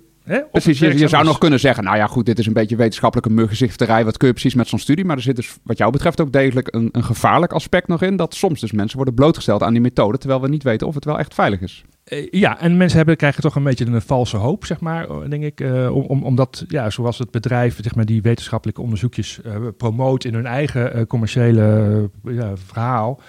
Precies, 0.52 0.80
je, 0.80 1.08
zou 1.08 1.26
nog 1.26 1.38
kunnen 1.38 1.60
zeggen, 1.60 1.84
nou 1.84 1.98
ja 1.98 2.08
goed, 2.08 2.26
dit 2.26 2.40
is 2.40 2.46
een 2.46 2.54
beetje 2.54 2.76
wetenschappelijke 2.76 3.30
muggenzifterij. 3.32 4.06
Wat 4.06 4.18
kun 4.18 4.28
je 4.28 4.34
precies 4.34 4.56
met 4.56 4.68
zo'n 4.68 4.80
studie? 4.80 5.06
Maar 5.06 5.16
er 5.16 5.22
zit 5.22 5.36
dus 5.36 5.58
wat 5.64 5.78
jou 5.78 5.92
betreft 5.92 6.22
ook 6.22 6.32
degelijk 6.32 6.76
een, 6.76 6.90
een 6.92 7.04
gevaarlijk 7.04 7.52
aspect 7.52 7.88
nog 7.88 8.02
in. 8.02 8.16
Dat 8.16 8.36
soms 8.36 8.60
dus 8.60 8.72
mensen 8.72 8.96
worden 8.96 9.16
blootgesteld 9.16 9.64
aan 9.64 9.74
die 9.74 9.82
methode, 9.82 10.18
terwijl 10.18 10.42
we 10.42 10.48
niet 10.48 10.64
weten 10.64 10.88
of 10.88 10.96
het 10.96 11.06
wel 11.06 11.20
echt 11.20 11.34
veilig 11.34 11.62
is. 11.62 11.84
Eh, 12.08 12.28
ja, 12.32 12.60
en 12.60 12.78
mensen 12.78 12.98
hebben, 12.98 13.18
krijgen 13.18 13.42
toch 13.42 13.56
een 13.56 13.64
beetje 13.64 13.86
een 13.86 14.02
valse 14.02 14.38
hoop, 14.38 14.66
zeg 14.66 14.80
maar, 14.80 15.30
denk 15.30 15.44
ik. 15.44 15.62
Uh, 15.62 15.96
om, 15.96 16.24
omdat, 16.24 16.66
ja, 16.68 16.90
zoals 16.90 17.18
het 17.18 17.32
bedrijf, 17.32 17.80
zeg 17.82 17.96
maar, 17.96 18.06
die 18.06 18.22
wetenschappelijke 18.22 18.82
onderzoekjes 18.82 19.40
uh, 19.46 19.56
promoot 19.78 20.24
in 20.24 20.34
hun 20.34 20.46
eigen 20.46 21.08
commerciële 21.08 22.10
verhaal. 22.54 23.22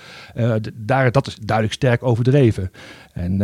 daar, 0.74 1.12
dat 1.12 1.26
is 1.26 1.36
duidelijk 1.36 1.76
sterk 1.76 2.02
overdreven. 2.02 2.70
En 3.12 3.40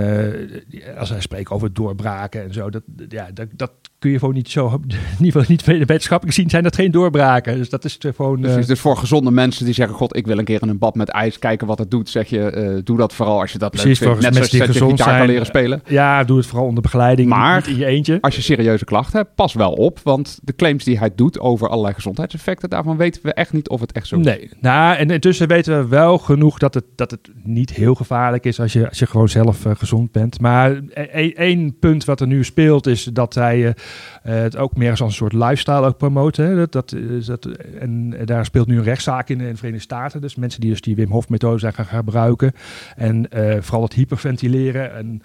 als 0.99 1.11
wij 1.11 1.21
spreken 1.21 1.55
over 1.55 1.73
doorbraken 1.73 2.43
en 2.43 2.53
zo, 2.53 2.71
dat, 2.71 2.83
ja, 3.09 3.31
dat, 3.33 3.49
dat 3.53 3.73
kun 4.05 4.13
je 4.13 4.19
gewoon 4.19 4.35
niet 4.35 4.51
zo, 4.51 4.67
in 5.19 5.25
ieder 5.25 5.41
geval 5.41 5.57
niet 5.57 5.87
wetenschappelijk 5.87 6.37
zien, 6.37 6.51
zijn 6.51 6.63
dat 6.63 6.75
geen 6.75 6.91
doorbraken. 6.91 7.57
Dus 7.57 7.69
dat 7.69 7.85
is 7.85 7.99
gewoon... 8.17 8.41
Precies, 8.41 8.67
dus 8.67 8.81
voor 8.81 8.97
gezonde 8.97 9.31
mensen 9.31 9.65
die 9.65 9.75
zeggen, 9.75 9.97
god, 9.97 10.17
ik 10.17 10.27
wil 10.27 10.39
een 10.39 10.45
keer 10.45 10.63
in 10.63 10.69
een 10.69 10.79
bad 10.79 10.95
met 10.95 11.09
ijs 11.09 11.39
kijken 11.39 11.67
wat 11.67 11.79
het 11.79 11.91
doet, 11.91 12.09
zeg 12.09 12.29
je, 12.29 12.81
doe 12.85 12.97
dat 12.97 13.15
vooral 13.15 13.41
als 13.41 13.53
je 13.53 13.59
dat 13.59 13.71
Precies, 13.71 14.01
leuk 14.01 14.09
vindt. 14.09 14.23
Net 14.23 14.35
zoals 14.35 14.51
je 14.51 14.85
gitaar 14.85 15.19
kan 15.19 15.27
leren 15.27 15.47
spelen. 15.47 15.83
Ja, 15.87 16.25
doe 16.25 16.37
het 16.37 16.47
vooral 16.47 16.67
onder 16.67 16.83
begeleiding, 16.83 17.29
maar 17.29 17.57
niet 17.57 17.67
in 17.67 17.77
je 17.77 17.85
eentje. 17.85 18.19
als 18.21 18.37
je 18.37 18.43
serieuze 18.43 18.85
klachten 18.85 19.19
hebt, 19.19 19.35
pas 19.35 19.55
wel 19.55 19.73
op. 19.73 20.01
Want 20.03 20.39
de 20.43 20.55
claims 20.55 20.85
die 20.85 20.99
hij 20.99 21.11
doet 21.15 21.41
over 21.41 21.69
allerlei 21.69 21.95
gezondheidseffecten, 21.95 22.71
daarvan 22.71 22.97
weten 22.97 23.23
we 23.23 23.33
echt 23.33 23.53
niet 23.53 23.69
of 23.69 23.81
het 23.81 23.93
echt 23.93 24.07
zo 24.07 24.19
is. 24.19 24.25
Nee, 24.25 24.51
nou, 24.61 24.97
en 24.97 25.11
intussen 25.11 25.49
weten 25.49 25.79
we 25.79 25.89
wel 25.89 26.19
genoeg 26.19 26.59
dat 26.59 26.75
het, 26.75 26.85
dat 26.95 27.11
het 27.11 27.31
niet 27.43 27.71
heel 27.71 27.95
gevaarlijk 27.95 28.45
is 28.45 28.61
als 28.61 28.73
je, 28.73 28.89
als 28.89 28.99
je 28.99 29.07
gewoon 29.07 29.29
zelf 29.29 29.65
uh, 29.65 29.73
gezond 29.75 30.13
bent. 30.13 30.41
Maar 30.41 30.71
e-, 30.73 31.09
e-, 31.13 31.33
één 31.33 31.79
punt 31.79 32.05
wat 32.05 32.21
er 32.21 32.27
nu 32.27 32.45
speelt 32.45 32.87
is 32.87 33.05
dat 33.05 33.35
hij 33.35 33.75
uh, 34.27 34.35
het 34.35 34.57
ook 34.57 34.77
meer 34.77 34.91
als 34.91 35.01
een 35.01 35.13
soort 35.13 35.33
lifestyle 35.33 35.87
ook 35.87 35.97
promoten. 35.97 36.57
Dat, 36.57 36.73
dat, 36.73 36.97
dat, 37.27 37.49
en 37.79 38.15
daar 38.25 38.45
speelt 38.45 38.67
nu 38.67 38.77
een 38.77 38.85
rechtszaak 38.85 39.29
in, 39.29 39.41
in 39.41 39.51
de 39.51 39.57
Verenigde 39.57 39.85
Staten. 39.85 40.21
Dus 40.21 40.35
mensen 40.35 40.61
die 40.61 40.71
dus 40.71 40.81
die 40.81 40.97
Wim 40.97 41.11
Hof 41.11 41.29
methode 41.29 41.59
zijn 41.59 41.73
gaan 41.73 41.87
gebruiken. 41.87 42.53
En 42.97 43.27
uh, 43.37 43.57
vooral 43.61 43.83
het 43.83 43.93
hyperventileren 43.93 44.95
en 44.95 45.23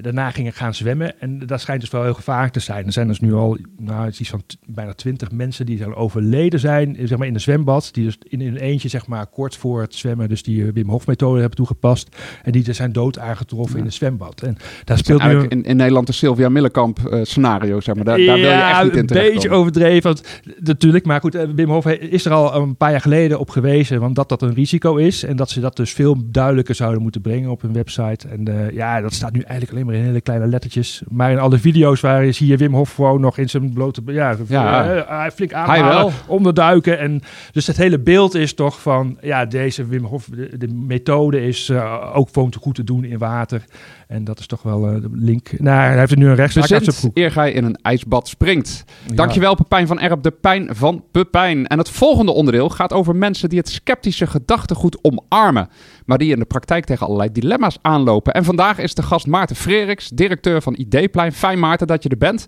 daarna 0.00 0.30
gingen 0.30 0.52
gaan 0.52 0.74
zwemmen. 0.74 1.20
En 1.20 1.46
dat 1.46 1.60
schijnt 1.60 1.80
dus 1.80 1.90
wel 1.90 2.02
heel 2.02 2.14
gevaarlijk 2.14 2.52
te 2.52 2.60
zijn. 2.60 2.86
Er 2.86 2.92
zijn 2.92 3.08
dus 3.08 3.20
nu 3.20 3.34
al 3.34 3.58
nou, 3.78 4.08
iets 4.08 4.30
van 4.30 4.42
bijna 4.66 4.92
twintig 4.92 5.30
mensen 5.30 5.66
die 5.66 5.78
zijn 5.78 5.94
overleden 5.94 6.60
zijn 6.60 6.96
zeg 7.02 7.18
maar, 7.18 7.26
in 7.26 7.32
de 7.32 7.38
zwembad. 7.38 7.88
Die 7.92 8.04
dus 8.04 8.18
in 8.22 8.40
een 8.40 8.56
eentje, 8.56 8.88
zeg 8.88 9.06
maar, 9.06 9.26
kort 9.26 9.56
voor 9.56 9.80
het 9.80 9.94
zwemmen, 9.94 10.28
dus 10.28 10.42
die 10.42 10.66
eh, 10.66 10.72
Wim 10.72 10.88
Hof 10.88 11.06
methode 11.06 11.38
hebben 11.38 11.56
toegepast. 11.56 12.16
En 12.42 12.52
die 12.52 12.72
zijn 12.72 12.92
dood 12.92 13.18
aangetroffen 13.18 13.78
in 13.78 13.84
het 13.84 13.94
zwembad. 13.94 14.42
En 14.42 14.56
daar 14.84 14.98
speelt 14.98 15.22
nu... 15.22 15.46
in, 15.48 15.62
in 15.62 15.76
Nederland 15.76 16.06
de 16.06 16.12
Sylvia 16.12 16.48
Millekamp 16.48 16.98
uh, 16.98 17.20
scenario, 17.22 17.80
zeg 17.80 17.94
maar. 17.94 18.04
Daar, 18.04 18.18
daar 18.18 18.36
wil 18.36 18.48
je 18.48 18.50
echt 18.50 18.82
niet 18.82 18.92
in 18.92 18.98
een 18.98 19.32
beetje 19.32 19.50
overdreven. 19.50 20.02
Want, 20.02 20.42
natuurlijk, 20.58 21.06
maar 21.06 21.20
goed, 21.20 21.34
eh, 21.34 21.48
Wim 21.54 21.70
Hof 21.70 21.86
is 21.86 22.24
er 22.24 22.32
al 22.32 22.54
een 22.54 22.76
paar 22.76 22.90
jaar 22.90 23.00
geleden 23.00 23.38
op 23.38 23.50
gewezen, 23.50 24.00
want 24.00 24.14
dat 24.14 24.28
dat 24.28 24.42
een 24.42 24.54
risico 24.54 24.96
is. 24.96 25.22
En 25.22 25.36
dat 25.36 25.50
ze 25.50 25.60
dat 25.60 25.76
dus 25.76 25.92
veel 25.92 26.16
duidelijker 26.24 26.74
zouden 26.74 27.02
moeten 27.02 27.20
brengen 27.20 27.50
op 27.50 27.62
hun 27.62 27.72
website. 27.72 28.28
En 28.28 28.48
uh, 28.48 28.70
ja, 28.70 29.00
dat 29.00 29.12
staat 29.12 29.32
nu 29.32 29.40
eigenlijk 29.40 29.72
alleen 29.72 29.79
alleen 29.80 29.92
maar 29.92 30.00
in 30.02 30.08
hele 30.08 30.20
kleine 30.20 30.46
lettertjes. 30.46 31.02
Maar 31.08 31.30
in 31.30 31.38
alle 31.38 31.58
video's 31.58 32.00
waar 32.00 32.32
zie 32.32 32.46
je 32.46 32.56
Wim 32.56 32.74
Hof 32.74 32.94
gewoon 32.94 33.20
nog 33.20 33.38
in 33.38 33.48
zijn 33.50 33.72
blote... 33.72 34.02
Ja, 34.06 34.36
Ja. 34.48 34.94
eh, 34.94 35.30
flink 35.34 35.50
Hij 35.50 35.60
ademhalen, 35.60 35.96
wel. 35.96 36.12
onderduiken. 36.26 36.98
En 36.98 37.20
dus 37.52 37.66
het 37.66 37.76
hele 37.76 37.98
beeld 37.98 38.34
is 38.34 38.54
toch 38.54 38.80
van... 38.80 39.18
Ja, 39.20 39.44
deze 39.46 39.86
Wim 39.86 40.04
Hof, 40.04 40.24
de, 40.24 40.56
de 40.58 40.68
methode 40.68 41.46
is 41.46 41.68
eh, 41.68 42.10
ook 42.14 42.28
gewoon 42.32 42.50
te 42.50 42.58
goed 42.58 42.74
te 42.74 42.84
doen 42.84 43.04
in 43.04 43.18
water. 43.18 43.64
En 44.10 44.24
dat 44.24 44.38
is 44.38 44.46
toch 44.46 44.62
wel 44.62 44.86
eh, 44.86 45.00
de 45.00 45.08
link. 45.12 45.60
Nou, 45.60 45.80
hij 45.80 45.98
heeft 45.98 46.10
er 46.10 46.18
nu 46.18 46.28
een 46.28 46.34
rechtszaak 46.34 47.10
eer 47.14 47.30
gij 47.30 47.52
in 47.52 47.64
een 47.64 47.78
ijsbad 47.82 48.28
springt. 48.28 48.84
Ja. 49.06 49.14
Dankjewel 49.14 49.54
Pepijn 49.54 49.86
van 49.86 50.00
Erp, 50.00 50.22
de 50.22 50.30
pijn 50.30 50.68
van 50.72 51.04
Pepijn. 51.10 51.66
En 51.66 51.78
het 51.78 51.88
volgende 51.88 52.32
onderdeel 52.32 52.68
gaat 52.68 52.92
over 52.92 53.16
mensen 53.16 53.48
die 53.48 53.58
het 53.58 53.68
sceptische 53.68 54.26
gedachtegoed 54.26 54.98
omarmen. 55.02 55.68
Maar 56.04 56.18
die 56.18 56.32
in 56.32 56.38
de 56.38 56.44
praktijk 56.44 56.84
tegen 56.84 57.06
allerlei 57.06 57.32
dilemma's 57.32 57.78
aanlopen. 57.82 58.34
En 58.34 58.44
vandaag 58.44 58.78
is 58.78 58.94
de 58.94 59.02
gast 59.02 59.26
Maarten 59.26 59.56
Freriks, 59.56 60.08
directeur 60.08 60.62
van 60.62 60.74
Ideeplein. 60.78 61.32
Fijn 61.32 61.58
Maarten 61.58 61.86
dat 61.86 62.02
je 62.02 62.08
er 62.08 62.18
bent. 62.18 62.46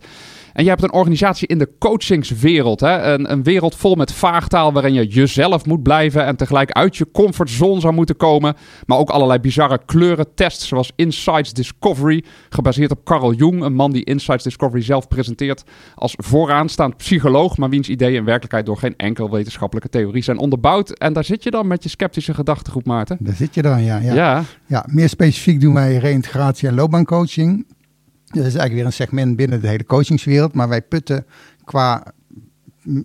En 0.53 0.63
je 0.63 0.69
hebt 0.69 0.83
een 0.83 0.93
organisatie 0.93 1.49
in 1.49 1.59
de 1.59 1.69
coachingswereld. 1.79 2.81
Hè? 2.81 3.13
Een, 3.13 3.33
een 3.33 3.43
wereld 3.43 3.75
vol 3.75 3.95
met 3.95 4.13
vaagtaal 4.13 4.73
waarin 4.73 4.93
je 4.93 5.07
jezelf 5.07 5.67
moet 5.67 5.83
blijven 5.83 6.25
en 6.25 6.37
tegelijk 6.37 6.71
uit 6.71 6.97
je 6.97 7.11
comfortzone 7.13 7.81
zou 7.81 7.95
moeten 7.95 8.17
komen. 8.17 8.57
Maar 8.87 8.99
ook 8.99 9.11
allerlei 9.11 9.39
bizarre 9.39 9.81
kleurentests 9.87 10.69
zoals 10.69 10.93
Insights 10.97 11.52
Discovery, 11.53 12.25
gebaseerd 12.49 12.91
op 12.91 13.05
Carl 13.05 13.33
Jung, 13.33 13.63
een 13.63 13.75
man 13.75 13.93
die 13.93 14.05
Insights 14.05 14.45
Discovery 14.45 14.83
zelf 14.83 15.09
presenteert 15.09 15.63
als 15.95 16.15
vooraanstaand 16.17 16.97
psycholoog, 16.97 17.57
maar 17.57 17.69
wiens 17.69 17.89
ideeën 17.89 18.15
in 18.15 18.25
werkelijkheid 18.25 18.67
door 18.67 18.77
geen 18.77 18.97
enkel 18.97 19.31
wetenschappelijke 19.31 19.89
theorie 19.89 20.23
zijn 20.23 20.39
onderbouwd. 20.39 20.91
En 20.91 21.13
daar 21.13 21.25
zit 21.25 21.43
je 21.43 21.51
dan 21.51 21.67
met 21.67 21.83
je 21.83 21.89
sceptische 21.89 22.35
gedachtegoed, 22.35 22.87
Maarten. 22.87 23.17
Daar 23.21 23.35
zit 23.35 23.55
je 23.55 23.63
dan, 23.63 23.83
ja. 23.83 23.99
ja. 23.99 24.15
Ja, 24.15 24.45
Ja, 24.67 24.87
meer 24.89 25.09
specifiek 25.09 25.61
doen 25.61 25.75
wij 25.75 25.97
reïntegratie 25.97 26.69
en 26.69 26.75
loopbaancoaching. 26.75 27.67
Dat 28.25 28.37
is 28.37 28.43
eigenlijk 28.43 28.73
weer 28.73 28.85
een 28.85 28.93
segment 28.93 29.37
binnen 29.37 29.61
de 29.61 29.69
hele 29.69 29.85
coachingswereld. 29.85 30.55
Maar 30.55 30.69
wij 30.69 30.83
putten 30.83 31.27
qua 31.65 32.13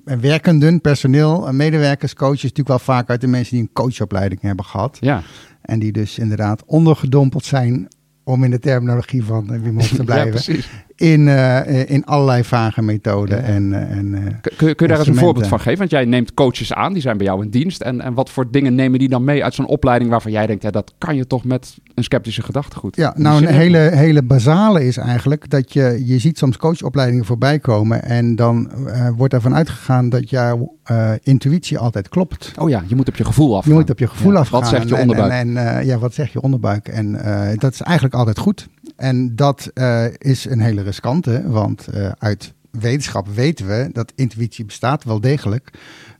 werkenden, 0.03 0.81
personeel, 0.81 1.53
medewerkers, 1.53 2.13
coaches 2.13 2.41
natuurlijk 2.41 2.67
wel 2.67 2.79
vaak 2.79 3.09
uit 3.09 3.21
de 3.21 3.27
mensen 3.27 3.53
die 3.53 3.61
een 3.63 3.73
coachopleiding 3.73 4.41
hebben 4.41 4.65
gehad. 4.65 4.97
ja. 4.99 5.21
En 5.61 5.79
die 5.79 5.91
dus 5.91 6.19
inderdaad 6.19 6.63
ondergedompeld 6.65 7.45
zijn, 7.45 7.87
om 8.27 8.43
in 8.43 8.51
de 8.51 8.59
terminologie 8.59 9.23
van 9.23 9.61
Wim 9.61 9.75
Hof 9.75 9.87
te 9.87 9.95
ja 9.95 10.03
blijven, 10.03 10.29
precies. 10.29 10.69
In, 10.97 11.27
eh, 11.27 11.89
in 11.89 12.05
allerlei 12.05 12.43
vage 12.43 12.81
methoden. 12.81 13.37
Ja. 13.37 13.43
En, 13.43 13.73
eh, 13.73 13.97
en, 13.97 14.15
eh, 14.15 14.21
Kun, 14.41 14.75
kun 14.75 14.75
je 14.77 14.87
daar 14.87 14.97
eens 14.97 15.07
een 15.07 15.15
voorbeeld 15.15 15.47
van 15.47 15.59
geven? 15.59 15.77
Want 15.79 15.91
jij 15.91 16.05
neemt 16.05 16.33
coaches 16.33 16.73
aan, 16.73 16.93
die 16.93 17.01
zijn 17.01 17.17
bij 17.17 17.25
jou 17.25 17.43
in 17.43 17.49
dienst. 17.49 17.81
En, 17.81 18.01
en 18.01 18.13
wat 18.13 18.29
voor 18.29 18.51
dingen 18.51 18.75
nemen 18.75 18.99
die 18.99 19.09
dan 19.09 19.23
mee 19.23 19.43
uit 19.43 19.53
zo'n 19.53 19.67
opleiding 19.67 20.09
waarvan 20.11 20.31
jij 20.31 20.47
denkt, 20.47 20.63
ja, 20.63 20.71
dat 20.71 20.93
kan 20.97 21.15
je 21.15 21.27
toch 21.27 21.43
met 21.43 21.77
een 21.93 22.03
sceptische 22.03 22.41
gedachtegoed? 22.41 22.95
Ja, 22.95 23.13
nou 23.17 23.45
een 23.45 23.53
hele, 23.53 23.77
hele 23.77 24.23
basale 24.23 24.85
is 24.85 24.97
eigenlijk 24.97 25.49
dat 25.49 25.73
je, 25.73 26.01
je 26.05 26.19
ziet 26.19 26.37
soms 26.37 26.57
coachopleidingen 26.57 27.25
voorbij 27.25 27.59
komen 27.59 28.03
en 28.03 28.35
dan 28.35 28.71
eh, 28.87 29.09
wordt 29.15 29.33
ervan 29.33 29.55
uitgegaan 29.55 30.09
dat 30.09 30.29
jouw 30.29 30.75
intuïtie 31.23 31.77
altijd 31.77 32.09
klopt. 32.09 32.51
Oh 32.59 32.69
ja, 32.69 32.83
je 32.87 32.95
moet 32.95 33.07
op 33.07 33.15
je 33.15 33.25
gevoel 33.25 33.55
afgaan. 33.55 33.71
Je 33.73 33.79
moet 33.79 33.89
op 33.89 33.99
je 33.99 34.07
gevoel 34.07 34.31
Ja, 34.31 34.39
afgaan. 34.39 34.59
Wat 34.59 34.69
zegt 34.69 34.89
je 34.89 34.95
En- 34.95 35.01
onderbuik? 35.01 35.31
En, 35.31 35.57
en, 35.57 35.85
ja, 35.85 35.97
wat 35.97 36.13
zegt 36.13 36.31
je 36.31 36.41
onderbuik? 36.41 36.87
En 36.87 37.11
dat 37.57 37.73
is 37.73 37.81
eigenlijk 37.81 38.15
altijd 38.15 38.37
goed. 38.39 38.67
En 38.97 39.35
dat 39.35 39.71
eh, 39.73 40.05
is 40.17 40.45
een 40.45 40.59
hele 40.59 40.81
riskante, 40.81 41.43
want 41.49 41.87
eh, 41.87 42.11
uit 42.17 42.53
wetenschap 42.71 43.27
weten 43.27 43.67
we 43.67 43.89
dat 43.93 44.11
intuïtie 44.15 44.65
bestaat 44.65 45.03
wel 45.03 45.19
degelijk. 45.21 45.69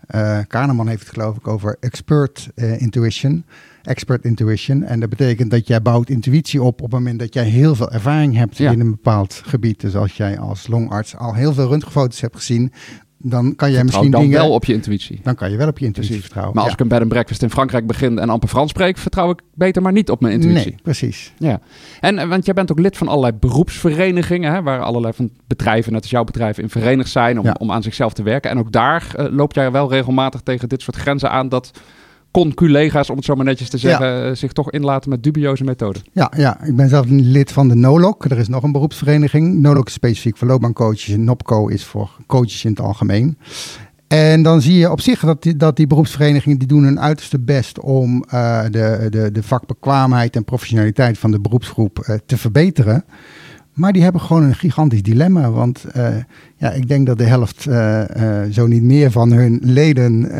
Eh 0.07 0.39
Kahneman 0.47 0.87
heeft 0.87 0.99
het 1.05 1.13
geloof 1.13 1.37
ik 1.37 1.47
over 1.47 1.77
expert 1.79 2.49
intuition. 2.55 3.45
Expert 3.83 4.23
intuition. 4.25 4.83
En 4.83 4.99
dat 4.99 5.09
betekent 5.09 5.51
dat 5.51 5.67
jij 5.67 5.81
bouwt 5.81 6.09
intuïtie 6.09 6.61
op 6.61 6.67
op 6.73 6.81
het 6.81 6.91
moment 6.91 7.19
dat 7.19 7.33
jij 7.33 7.43
heel 7.45 7.75
veel 7.75 7.91
ervaring 7.91 8.35
hebt 8.35 8.57
Ja. 8.57 8.71
in 8.71 8.79
een 8.79 8.89
bepaald 8.91 9.33
gebied. 9.45 9.79
Dus 9.81 9.95
als 9.95 10.17
jij 10.17 10.39
als 10.39 10.67
longarts 10.67 11.15
al 11.15 11.33
heel 11.33 11.53
veel 11.53 11.67
röntgenfoto's 11.67 12.21
hebt 12.21 12.35
gezien, 12.35 12.71
dan 13.17 13.55
kan 13.55 13.71
jij 13.71 13.83
misschien 13.83 14.11
dan 14.11 14.21
dingen... 14.21 14.37
wel 14.37 14.51
op 14.51 14.65
je 14.65 14.73
intuïtie. 14.73 15.19
Dan 15.23 15.35
kan 15.35 15.51
je 15.51 15.57
wel 15.57 15.67
op 15.67 15.77
je 15.79 15.85
intuïtie 15.85 16.11
Precies. 16.11 16.25
vertrouwen. 16.25 16.55
Maar 16.55 16.63
als 16.63 16.73
ik 16.73 16.79
een 16.79 16.87
bed 16.87 16.99
and 16.99 17.09
breakfast 17.09 17.41
in 17.41 17.49
Frankrijk 17.49 17.87
begin 17.87 18.19
en 18.19 18.29
amper 18.29 18.49
Frans 18.49 18.69
spreek, 18.69 18.97
vertrouw 18.97 19.29
ik 19.29 19.41
beter 19.53 19.81
maar 19.81 19.91
niet 19.91 20.09
op 20.09 20.21
mijn 20.21 20.33
intuïtie. 20.33 20.71
Nee, 20.71 20.79
precies. 20.83 21.33
Ja. 21.37 21.59
En 21.99 22.17
eh, 22.17 22.27
want 22.27 22.45
jij 22.45 22.53
bent 22.53 22.71
ook 22.71 22.79
lid 22.79 22.97
van 22.97 23.07
allerlei 23.07 23.33
beroepsverenigingen, 23.39 24.53
hè, 24.53 24.61
waar 24.61 24.81
allerlei 24.81 25.13
van 25.13 25.29
bedrijven, 25.47 25.91
net 25.91 26.01
als 26.01 26.11
jouw 26.11 26.23
bedrijf, 26.23 26.57
in 26.57 26.69
verenigd 26.69 27.09
zijn 27.09 27.39
om, 27.39 27.45
Ja. 27.45 27.55
om 27.59 27.71
aan 27.71 27.83
zichzelf 27.83 28.13
te 28.13 28.23
werken. 28.23 28.51
En 28.51 28.57
ook 28.59 28.71
daar 28.71 29.07
eh, 29.15 29.25
loop 29.31 29.53
jij 29.53 29.71
wel 29.71 29.89
regelmatig 29.89 30.41
tegen 30.41 30.69
dit 30.69 30.81
soort 30.81 30.95
grenzen 30.95 31.31
aan 31.31 31.49
dat 31.49 31.71
conculega's, 32.31 33.09
om 33.09 33.15
het 33.15 33.25
zo 33.25 33.35
maar 33.35 33.45
netjes 33.45 33.69
te 33.69 33.77
zeggen, 33.77 34.25
eh, 34.25 34.35
zich 34.35 34.51
toch 34.51 34.71
inlaten 34.71 35.09
met 35.09 35.23
dubieuze 35.23 35.63
methoden. 35.63 36.01
Ja, 36.11 36.31
ja, 36.37 36.63
ik 36.63 36.75
ben 36.75 36.89
zelf 36.89 37.09
een 37.09 37.21
lid 37.21 37.51
van 37.51 37.67
de 37.67 37.75
NOLOC. 37.75 38.25
Er 38.25 38.37
is 38.37 38.47
nog 38.47 38.63
een 38.63 38.71
beroepsvereniging. 38.71 39.61
NOLOC 39.61 39.87
is 39.87 39.93
specifiek 39.93 40.37
voor 40.37 40.47
loopbaancoaches 40.47 41.13
en 41.13 41.23
NOPCO 41.23 41.67
is 41.67 41.83
voor 41.83 42.09
coaches 42.27 42.63
in 42.65 42.69
het 42.69 42.79
algemeen. 42.79 43.37
En 44.07 44.43
dan 44.43 44.61
zie 44.61 44.77
je 44.77 44.91
op 44.91 45.01
zich 45.01 45.19
dat 45.19 45.43
die, 45.43 45.55
dat 45.55 45.75
die 45.75 45.87
beroepsverenigingen 45.87 46.57
die 46.57 46.67
doen 46.67 46.83
hun 46.83 46.99
uiterste 46.99 47.39
best 47.39 47.79
om 47.79 48.23
eh, 48.23 48.63
de, 48.71 49.07
de, 49.09 49.31
de 49.31 49.43
vakbekwaamheid 49.43 50.35
en 50.35 50.43
professionaliteit 50.43 51.17
van 51.17 51.31
de 51.31 51.39
beroepsgroep 51.39 51.99
eh, 51.99 52.15
te 52.25 52.37
verbeteren. 52.37 53.05
Maar 53.73 53.93
die 53.93 54.03
hebben 54.03 54.21
gewoon 54.21 54.43
een 54.43 54.55
gigantisch 54.55 55.01
dilemma. 55.01 55.51
Want 55.51 55.85
ja, 56.55 56.71
ik 56.71 56.87
denk 56.87 57.07
dat 57.07 57.17
de 57.17 57.23
helft, 57.23 57.61
zo 58.51 58.67
niet 58.67 58.83
meer 58.83 59.11
van 59.11 59.31
hun 59.31 59.59
leden, 59.63 60.31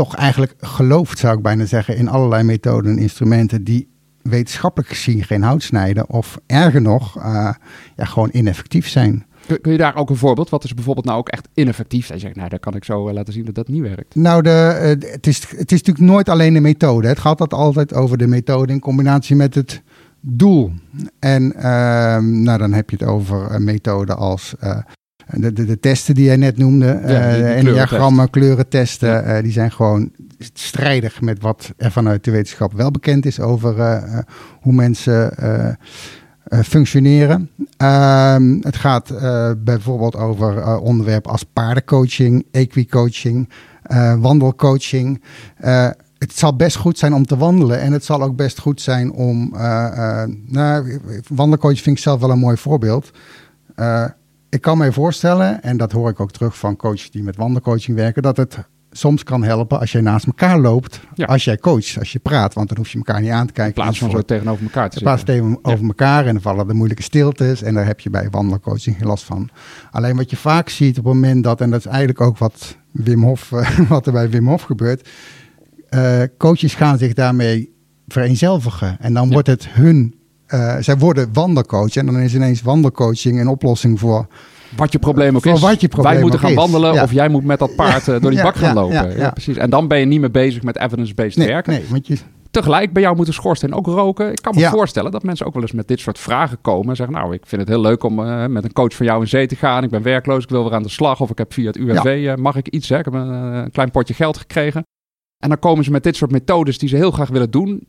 toch 0.00 0.16
eigenlijk 0.16 0.54
gelooft, 0.58 1.18
zou 1.18 1.36
ik 1.36 1.42
bijna 1.42 1.64
zeggen, 1.64 1.96
in 1.96 2.08
allerlei 2.08 2.42
methoden 2.42 2.92
en 2.92 2.98
instrumenten 2.98 3.64
die 3.64 3.88
wetenschappelijk 4.22 4.88
gezien 4.90 5.24
geen 5.24 5.42
hout 5.42 5.62
snijden. 5.62 6.08
Of 6.08 6.38
erger 6.46 6.82
nog, 6.82 7.16
eh, 7.16 7.54
ja, 7.96 8.04
gewoon 8.04 8.28
ineffectief 8.32 8.88
zijn. 8.88 9.24
Kun, 9.60 9.72
je 9.72 9.78
daar 9.78 9.96
ook 9.96 10.10
een 10.10 10.16
voorbeeld? 10.16 10.50
Wat 10.50 10.64
is 10.64 10.74
bijvoorbeeld 10.74 11.06
nou 11.06 11.18
ook 11.18 11.28
echt 11.28 11.48
ineffectief? 11.54 12.08
Je 12.08 12.18
zegt, 12.18 12.36
nou, 12.36 12.48
daar 12.48 12.58
kan 12.58 12.74
ik 12.74 12.84
zo 12.84 13.08
eh, 13.08 13.14
laten 13.14 13.32
zien 13.32 13.44
dat 13.44 13.54
dat 13.54 13.68
niet 13.68 13.82
werkt. 13.82 14.14
Nou, 14.14 14.42
de, 14.42 14.50
eh, 14.50 15.12
het, 15.12 15.26
is, 15.26 15.40
het 15.56 15.72
is 15.72 15.82
natuurlijk 15.82 16.06
nooit 16.12 16.28
alleen 16.28 16.54
de 16.54 16.60
methode. 16.60 17.08
Het 17.08 17.18
gaat 17.18 17.38
dat 17.38 17.54
altijd 17.54 17.94
over 17.94 18.18
de 18.18 18.26
methode 18.26 18.72
in 18.72 18.80
combinatie 18.80 19.36
met 19.36 19.54
het 19.54 19.82
doel. 20.20 20.72
En 21.18 21.54
ehm, 21.54 22.42
nou, 22.42 22.58
dan 22.58 22.72
heb 22.72 22.90
je 22.90 22.96
het 22.98 23.08
over 23.08 23.54
een 23.54 23.64
methode 23.64 24.14
als 24.14 24.54
de, 25.36 25.52
de, 25.52 25.64
de 25.64 25.80
testen 25.80 26.14
die 26.14 26.24
jij 26.24 26.36
net 26.36 26.56
noemde. 26.56 26.86
die- 26.92 27.00
die 27.06 27.14
eh 27.16 27.56
enneagrammen, 27.58 28.30
kleurentesten. 28.30 29.08
Ja. 29.08 29.20
eh, 29.22 29.42
die 29.42 29.52
zijn 29.52 29.72
gewoon 29.72 30.10
strijdig 30.52 31.20
met 31.20 31.42
wat 31.42 31.72
er 31.76 31.90
vanuit 31.90 32.24
de 32.24 32.30
wetenschap 32.30 32.72
wel 32.72 32.90
bekend 32.90 33.26
is 33.26 33.40
over 33.40 33.78
eh, 33.80 33.96
eh, 33.96 34.18
hoe 34.60 34.72
mensen 34.72 35.36
eh, 35.36 35.68
eh, 35.68 35.74
functioneren. 36.64 37.50
Ehm, 37.76 38.58
het 38.60 38.76
gaat 38.76 39.10
eh, 39.10 39.50
bijvoorbeeld 39.58 40.16
over 40.16 40.58
eh, 40.58 40.82
onderwerpen 40.82 41.30
als 41.30 41.44
paardencoaching, 41.52 42.46
equicoaching, 42.50 43.48
eh, 43.82 44.14
wandelcoaching. 44.20 45.22
Eh, 45.56 45.88
het 46.18 46.38
zal 46.38 46.56
best 46.56 46.76
goed 46.76 46.98
zijn 46.98 47.14
om 47.14 47.26
te 47.26 47.36
wandelen 47.36 47.80
en 47.80 47.92
het 47.92 48.04
zal 48.04 48.22
ook 48.22 48.36
best 48.36 48.58
goed 48.58 48.80
zijn 48.80 49.12
om. 49.12 49.54
eh, 49.56 50.20
eh, 50.22 50.28
nou, 50.46 51.00
wandelcoaching 51.28 51.80
vind 51.82 51.96
ik 51.96 52.02
zelf 52.02 52.20
wel 52.20 52.30
een 52.30 52.38
mooi 52.38 52.56
voorbeeld. 52.56 53.10
Ik 54.50 54.60
kan 54.60 54.78
mij 54.78 54.92
voorstellen, 54.92 55.62
en 55.62 55.76
dat 55.76 55.92
hoor 55.92 56.10
ik 56.10 56.20
ook 56.20 56.30
terug 56.32 56.58
van 56.58 56.76
coaches 56.76 57.10
die 57.10 57.22
met 57.22 57.36
wandelcoaching 57.36 57.96
werken, 57.96 58.22
dat 58.22 58.36
het 58.36 58.58
soms 58.90 59.22
kan 59.22 59.42
helpen 59.44 59.80
als 59.80 59.92
jij 59.92 60.00
naast 60.00 60.26
elkaar 60.26 60.58
loopt, 60.58 61.00
Ja. 61.14 61.24
als 61.26 61.44
jij 61.44 61.56
coacht, 61.58 61.98
als 61.98 62.12
je 62.12 62.18
praat, 62.18 62.54
want 62.54 62.68
dan 62.68 62.76
hoef 62.76 62.88
je 62.90 62.98
elkaar 62.98 63.20
niet 63.20 63.30
aan 63.30 63.46
te 63.46 63.52
kijken. 63.52 63.74
In 63.76 63.82
plaats 63.82 63.98
van 63.98 64.10
zo 64.10 64.22
tegenover 64.22 64.62
elkaar 64.64 64.90
te 64.90 64.98
Je 64.98 65.04
praat 65.04 65.18
zitten. 65.18 65.34
steeds 65.36 65.58
over 65.62 65.86
elkaar 65.86 66.26
en 66.26 66.32
dan 66.32 66.42
vallen 66.42 66.68
er 66.68 66.74
moeilijke 66.74 67.02
stiltes. 67.02 67.62
En 67.62 67.74
daar 67.74 67.86
heb 67.86 68.00
je 68.00 68.10
bij 68.10 68.28
wandelcoaching 68.30 68.96
geen 68.96 69.06
last 69.06 69.24
van. 69.24 69.48
Alleen 69.90 70.16
wat 70.16 70.30
je 70.30 70.36
vaak 70.36 70.68
ziet 70.68 70.98
op 70.98 71.04
het 71.04 71.14
moment 71.14 71.44
dat, 71.44 71.60
en 71.60 71.70
dat 71.70 71.78
is 71.78 71.86
eigenlijk 71.86 72.20
ook 72.20 72.38
wat, 72.38 72.76
Wim 72.90 73.22
Hof, 73.22 73.52
eh, 73.52 73.78
wat 73.88 74.06
er 74.06 74.12
bij 74.12 74.30
Wim 74.30 74.46
Hof 74.48 74.62
gebeurt. 74.62 75.08
eh, 75.88 76.22
coaches 76.38 76.74
gaan 76.74 76.98
zich 76.98 77.12
daarmee 77.12 77.74
vereenzelvigen. 78.08 78.96
En 79.00 79.14
dan 79.14 79.26
Ja. 79.26 79.32
wordt 79.32 79.48
het 79.48 79.68
hun, 79.68 80.14
eh, 80.50 80.76
zij 80.80 80.96
worden 80.98 81.28
wandelcoach. 81.32 81.96
En 81.96 82.06
dan 82.06 82.18
is 82.18 82.34
ineens 82.34 82.62
wandelcoaching 82.62 83.40
een 83.40 83.48
oplossing 83.48 83.98
voor 84.00 84.26
Wat 84.76 84.92
je 84.92 84.98
probleem 84.98 85.36
ook 85.36 85.46
is. 85.46 85.60
wat 85.60 85.80
je 85.80 85.88
probleem 85.88 86.12
Wij 86.12 86.22
moeten 86.22 86.40
gaan 86.40 86.50
is. 86.50 86.56
wandelen 86.56 86.94
Ja. 86.94 87.02
of 87.02 87.12
jij 87.12 87.28
moet 87.28 87.44
met 87.44 87.58
dat 87.58 87.74
paard 87.76 88.08
eh, 88.08 88.20
door 88.20 88.30
die 88.30 88.42
bak 88.42 88.56
gaan 88.56 88.74
lopen. 88.74 89.16
ja, 89.16 89.30
precies. 89.30 89.56
En 89.56 89.70
dan 89.70 89.88
ben 89.88 89.98
je 89.98 90.04
niet 90.04 90.20
meer 90.20 90.30
bezig 90.30 90.62
met 90.62 90.78
evidence-based 90.78 91.36
nee, 91.36 91.46
werken. 91.48 91.72
nee, 91.72 91.84
want 91.88 92.06
je, 92.06 92.16
Tegelijk 92.50 92.92
bij 92.92 93.02
jou 93.02 93.16
moet 93.16 93.26
de 93.26 93.32
schoorsteen 93.32 93.74
ook 93.74 93.86
roken. 93.86 94.30
Ik 94.30 94.42
kan 94.42 94.54
me 94.56 94.68
voorstellen 94.68 95.10
dat 95.10 95.22
mensen 95.22 95.46
ook 95.46 95.52
wel 95.54 95.62
eens 95.62 95.72
met 95.72 95.88
dit 95.88 96.00
soort 96.00 96.18
vragen 96.18 96.58
komen. 96.60 96.88
En 96.88 96.96
zeggen, 96.96 97.14
nou, 97.14 97.34
ik 97.34 97.46
vind 97.46 97.60
het 97.60 97.70
heel 97.70 97.80
leuk 97.80 98.02
om 98.02 98.18
eh, 98.26 98.46
met 98.46 98.64
een 98.64 98.72
coach 98.72 98.94
van 98.94 99.06
jou 99.06 99.20
in 99.20 99.28
zee 99.28 99.46
te 99.46 99.56
gaan. 99.56 99.84
Ik 99.84 99.90
ben 99.90 100.02
werkloos, 100.02 100.42
ik 100.42 100.48
wil 100.50 100.64
weer 100.64 100.74
aan 100.74 100.82
de 100.82 100.88
slag. 100.88 101.20
Of 101.20 101.30
ik 101.30 101.38
heb 101.38 101.52
via 101.52 101.66
het 101.66 101.76
UWV, 101.76 102.34
mag 102.38 102.56
ik 102.56 102.68
iets? 102.68 102.88
Hè? 102.88 102.98
Ik 102.98 103.04
heb 103.04 103.14
een 103.14 103.70
klein 103.72 103.90
potje 103.90 104.14
geld 104.14 104.36
gekregen. 104.38 104.82
En 105.38 105.48
dan 105.48 105.58
komen 105.58 105.84
ze 105.84 105.90
met 105.90 106.02
dit 106.02 106.16
soort 106.16 106.30
methodes 106.30 106.78
die 106.78 106.88
ze 106.88 106.96
heel 106.96 107.10
graag 107.10 107.28
willen 107.28 107.50
doen. 107.50 107.88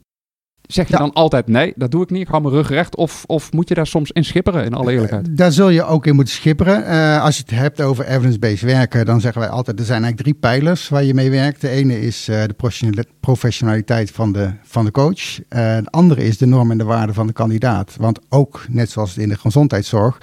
Zeg 0.62 0.88
je 0.88 0.94
Ja. 0.94 1.00
dan 1.00 1.14
altijd 1.14 1.48
nee, 1.48 1.74
dat 1.76 1.92
doe 1.92 2.04
ik 2.04 2.10
niet, 2.10 2.22
ik 2.22 2.28
hou 2.28 2.42
mijn 2.42 2.54
rug 2.54 2.70
recht? 2.70 2.96
Of, 2.96 3.24
of 3.28 3.52
moet 3.52 3.68
je 3.70 3.74
daar 3.76 3.88
soms 3.88 4.12
in 4.12 4.24
schipperen, 4.24 4.66
in 4.66 4.74
alle 4.74 4.92
eerlijkheid? 4.92 5.38
Daar 5.38 5.52
zul 5.52 5.70
je 5.70 5.84
ook 5.84 6.06
in 6.06 6.16
moeten 6.16 6.34
schipperen. 6.34 6.86
Eh, 6.86 7.24
als 7.24 7.38
je 7.38 7.44
het 7.46 7.52
hebt 7.60 7.82
over 7.82 8.06
evidence-based 8.06 8.62
werken, 8.62 9.06
dan 9.06 9.22
zeggen 9.22 9.42
wij 9.42 9.50
altijd: 9.50 9.80
er 9.80 9.86
zijn 9.86 10.04
eigenlijk 10.04 10.38
drie 10.38 10.52
pijlers 10.52 10.90
waar 10.90 11.04
je 11.04 11.14
mee 11.14 11.30
werkt. 11.32 11.62
De 11.62 11.70
ene 11.70 12.02
is 12.02 12.28
eh, 12.28 12.44
de 12.44 12.54
professionali- 12.54 13.08
professionaliteit 13.20 14.12
van 14.12 14.32
de, 14.32 14.50
van 14.64 14.86
de 14.86 14.92
coach. 14.92 15.40
Eh, 15.50 15.76
de 15.78 15.90
andere 15.90 16.24
is 16.24 16.38
de 16.38 16.46
norm 16.46 16.72
en 16.72 16.78
de 16.78 16.84
waarde 16.84 17.14
van 17.14 17.28
de 17.28 17.34
kandidaat. 17.34 17.96
Want 18.00 18.20
ook, 18.30 18.66
net 18.70 18.90
zoals 18.90 19.18
in 19.18 19.30
de 19.30 19.38
gezondheidszorg, 19.38 20.18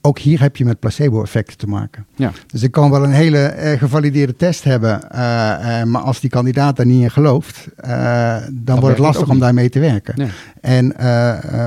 ook 0.00 0.18
hier 0.18 0.40
heb 0.40 0.56
je 0.56 0.64
met 0.64 0.78
placebo-effecten 0.78 1.56
te 1.56 1.66
maken. 1.66 2.06
Ja. 2.16 2.32
Dus 2.46 2.62
ik 2.62 2.70
kan 2.70 2.90
wel 2.90 3.04
een 3.04 3.12
hele 3.12 3.38
eh, 3.38 3.78
gevalideerde 3.78 4.36
test 4.36 4.64
hebben, 4.64 5.10
eh, 5.10 5.80
eh, 5.80 5.86
maar 5.86 6.02
als 6.02 6.20
die 6.20 6.30
kandidaat 6.30 6.76
daar 6.76 6.86
niet 6.86 7.02
in 7.02 7.10
gelooft, 7.10 7.68
dan 8.52 8.80
wordt 8.80 8.96
het 8.96 8.98
lastig 8.98 9.28
om 9.28 9.38
daarmee 9.38 9.68
te 9.68 9.78
werken. 9.78 10.30
En 10.60 10.96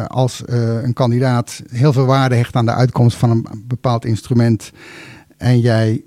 als 0.08 0.44
een 0.84 0.94
kandidaat 0.94 1.62
heel 1.72 1.94
veel 1.94 2.06
waarde 2.06 2.36
hecht 2.36 2.56
aan 2.56 2.66
de 2.66 2.74
uitkomst 2.74 3.18
van 3.18 3.30
een 3.30 3.64
bepaald 3.68 4.06
instrument 4.06 4.72
en 5.38 5.60
jij, 5.60 6.04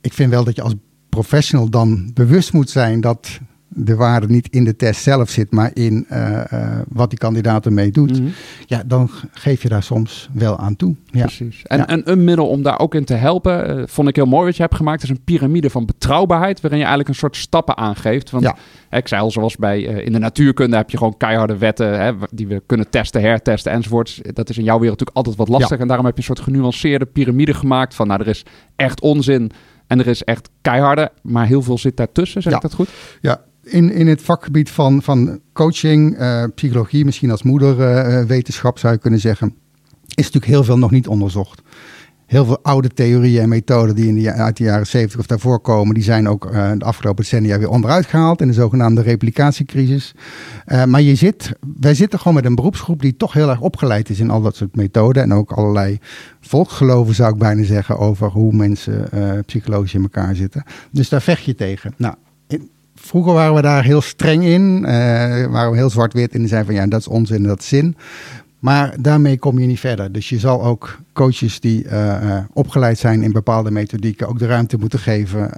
ik 0.00 0.12
vind 0.12 0.30
wel 0.30 0.44
dat 0.44 0.56
je 0.56 0.62
als 0.62 0.74
professional 1.08 1.70
dan 1.70 2.10
bewust 2.14 2.52
moet 2.52 2.70
zijn 2.70 3.00
dat 3.00 3.40
de 3.80 3.94
waarde 3.94 4.26
niet 4.26 4.48
in 4.50 4.64
de 4.64 4.76
test 4.76 5.02
zelf 5.02 5.30
zit, 5.30 5.52
maar 5.52 5.70
in 5.74 6.06
eh, 6.08 6.52
eh, 6.52 6.78
wat 6.88 7.10
die 7.10 7.18
kandidaat 7.18 7.66
ermee 7.66 7.90
doet. 7.90 8.20
Mhm. 8.20 8.28
Ja, 8.66 8.82
dan 8.86 9.10
geef 9.32 9.62
je 9.62 9.68
daar 9.68 9.82
soms 9.82 10.28
wel 10.32 10.58
aan 10.58 10.76
toe. 10.76 10.94
Ja. 11.04 11.20
Precies. 11.22 11.62
En, 11.62 11.78
Ja. 11.78 11.86
en 11.86 12.10
een 12.10 12.24
middel 12.24 12.48
om 12.48 12.62
daar 12.62 12.78
ook 12.78 12.94
in 12.94 13.04
te 13.04 13.14
helpen, 13.14 13.78
eh, 13.78 13.82
vond 13.86 14.08
ik 14.08 14.16
heel 14.16 14.26
mooi 14.26 14.44
wat 14.46 14.56
je 14.56 14.62
hebt 14.62 14.74
gemaakt, 14.74 15.02
is 15.02 15.08
een 15.08 15.24
piramide 15.24 15.70
van 15.70 15.86
betrouwbaarheid, 15.86 16.60
waarin 16.60 16.78
je 16.78 16.84
eigenlijk 16.86 17.14
een 17.14 17.20
soort 17.20 17.36
stappen 17.36 17.76
aangeeft. 17.76 18.30
Want 18.30 18.44
Ja. 18.44 18.56
hè, 18.88 18.98
ik 18.98 19.08
zei 19.08 19.20
al, 19.22 19.30
zoals 19.30 19.56
bij 19.56 19.80
in 19.82 20.12
de 20.12 20.18
natuurkunde 20.18 20.76
heb 20.76 20.90
je 20.90 20.96
gewoon 20.96 21.16
keiharde 21.16 21.56
wetten 21.58 22.00
hè, 22.00 22.12
die 22.30 22.46
we 22.46 22.62
kunnen 22.66 22.90
testen, 22.90 23.20
hertesten 23.20 23.72
enzovoorts. 23.72 24.20
Dat 24.32 24.50
is 24.50 24.58
in 24.58 24.64
jouw 24.64 24.78
wereld 24.78 24.98
natuurlijk 24.98 25.16
altijd 25.26 25.36
wat 25.48 25.58
lastig. 25.60 25.78
En 25.78 25.86
daarom 25.86 26.06
heb 26.06 26.14
je 26.14 26.20
een 26.20 26.34
soort 26.36 26.46
genuanceerde 26.48 27.04
piramide 27.06 27.54
gemaakt 27.54 27.94
van, 27.94 28.06
nou, 28.06 28.20
er 28.20 28.28
is 28.28 28.44
echt 28.76 29.00
onzin 29.00 29.50
en 29.86 29.98
er 29.98 30.06
is 30.06 30.22
echt 30.24 30.50
keiharde, 30.62 31.10
maar 31.22 31.46
heel 31.46 31.62
veel 31.62 31.78
zit 31.78 31.96
daartussen. 31.96 32.42
Zeg 32.42 32.50
Ja. 32.52 32.56
ik 32.58 32.62
dat 32.64 32.74
goed? 32.74 32.88
Ja, 33.20 33.40
in, 33.68 33.92
in 33.92 34.06
het 34.06 34.22
vakgebied 34.22 34.70
van, 34.70 35.02
van 35.02 35.40
coaching, 35.52 36.16
eh, 36.16 36.44
psychologie, 36.54 37.04
misschien 37.04 37.30
als 37.30 37.42
moederwetenschap 37.42 38.78
zou 38.78 38.92
je 38.92 38.98
kunnen 38.98 39.20
zeggen, 39.20 39.54
is 40.18 40.24
natuurlijk 40.24 40.52
heel 40.52 40.64
veel 40.64 40.78
nog 40.78 40.90
niet 40.90 41.08
onderzocht. 41.08 41.62
Heel 42.26 42.44
veel 42.44 42.58
oude 42.62 42.88
theorieën 42.88 43.42
en 43.42 43.48
methoden 43.48 43.94
die 43.94 44.08
in 44.08 44.14
de, 44.14 44.32
uit 44.32 44.56
de 44.56 44.64
jaren 44.64 44.86
70 44.86 45.20
of 45.20 45.26
daarvoor 45.26 45.60
komen, 45.60 45.94
die 45.94 46.02
zijn 46.02 46.28
ook 46.28 46.46
eh, 46.46 46.70
de 46.76 46.84
afgelopen 46.84 47.22
decennia 47.22 47.58
weer 47.58 47.68
onderuit 47.68 48.06
gehaald 48.06 48.40
in 48.40 48.46
de 48.46 48.52
zogenaamde 48.52 49.02
replicatiecrisis. 49.02 50.14
Eh, 50.64 50.84
maar 50.84 51.02
je 51.02 51.14
zit, 51.14 51.52
wij 51.80 51.94
zitten 51.94 52.18
gewoon 52.18 52.34
met 52.34 52.44
een 52.44 52.54
beroepsgroep 52.54 53.00
die 53.00 53.16
toch 53.16 53.32
heel 53.32 53.48
erg 53.48 53.60
opgeleid 53.60 54.08
is 54.08 54.20
in 54.20 54.30
al 54.30 54.42
dat 54.42 54.56
soort 54.56 54.76
methoden. 54.76 55.22
En 55.22 55.34
ook 55.34 55.52
allerlei 55.52 55.98
volksgeloven 56.40 57.14
zou 57.14 57.32
ik 57.32 57.38
bijna 57.38 57.64
zeggen 57.64 57.98
over 57.98 58.28
hoe 58.28 58.52
mensen 58.52 59.12
eh, 59.12 59.38
psychologisch 59.46 59.94
in 59.94 60.02
elkaar 60.02 60.34
zitten. 60.34 60.62
Dus 60.90 61.08
daar 61.08 61.22
vecht 61.22 61.44
je 61.44 61.54
tegen. 61.54 61.94
Nou, 61.96 62.14
Vroeger 63.00 63.32
waren 63.32 63.54
we 63.54 63.62
daar 63.62 63.84
heel 63.84 64.00
streng 64.00 64.44
in. 64.44 64.84
eh, 64.84 64.92
waren 65.46 65.70
we 65.70 65.76
heel 65.76 65.90
zwart-wit 65.90 66.34
in. 66.34 66.42
En 66.42 66.48
zeiden 66.48 66.72
van 66.72 66.82
ja, 66.82 66.86
dat 66.88 67.00
is 67.00 67.08
onzin 67.08 67.36
en 67.36 67.42
dat 67.42 67.60
is 67.60 67.68
zin. 67.68 67.96
Maar 68.58 68.94
daarmee 69.00 69.38
kom 69.38 69.58
je 69.58 69.66
niet 69.66 69.80
verder. 69.80 70.12
Dus 70.12 70.28
je 70.28 70.38
zal 70.38 70.64
ook 70.64 70.98
coaches 71.12 71.60
die 71.60 71.88
eh, 71.88 72.36
eh, 72.36 72.44
opgeleid 72.52 72.98
zijn 72.98 73.22
in 73.22 73.32
bepaalde 73.32 73.70
methodieken 73.70 74.28
ook 74.28 74.38
de 74.38 74.46
ruimte 74.46 74.78
moeten 74.78 74.98
geven 74.98 75.50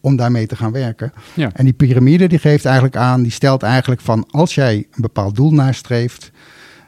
om 0.00 0.16
daarmee 0.16 0.46
te 0.46 0.56
gaan 0.56 0.72
werken. 0.72 1.12
Ja. 1.34 1.50
En 1.54 1.64
die 1.64 1.74
piramide 1.74 2.26
die 2.26 2.38
geeft 2.38 2.64
eigenlijk 2.64 2.96
aan, 2.96 3.22
die 3.22 3.32
stelt 3.32 3.62
eigenlijk 3.62 4.00
van 4.00 4.26
als 4.30 4.54
jij 4.54 4.74
een 4.76 5.02
bepaald 5.02 5.36
doel 5.36 5.50
nastreeft, 5.52 6.30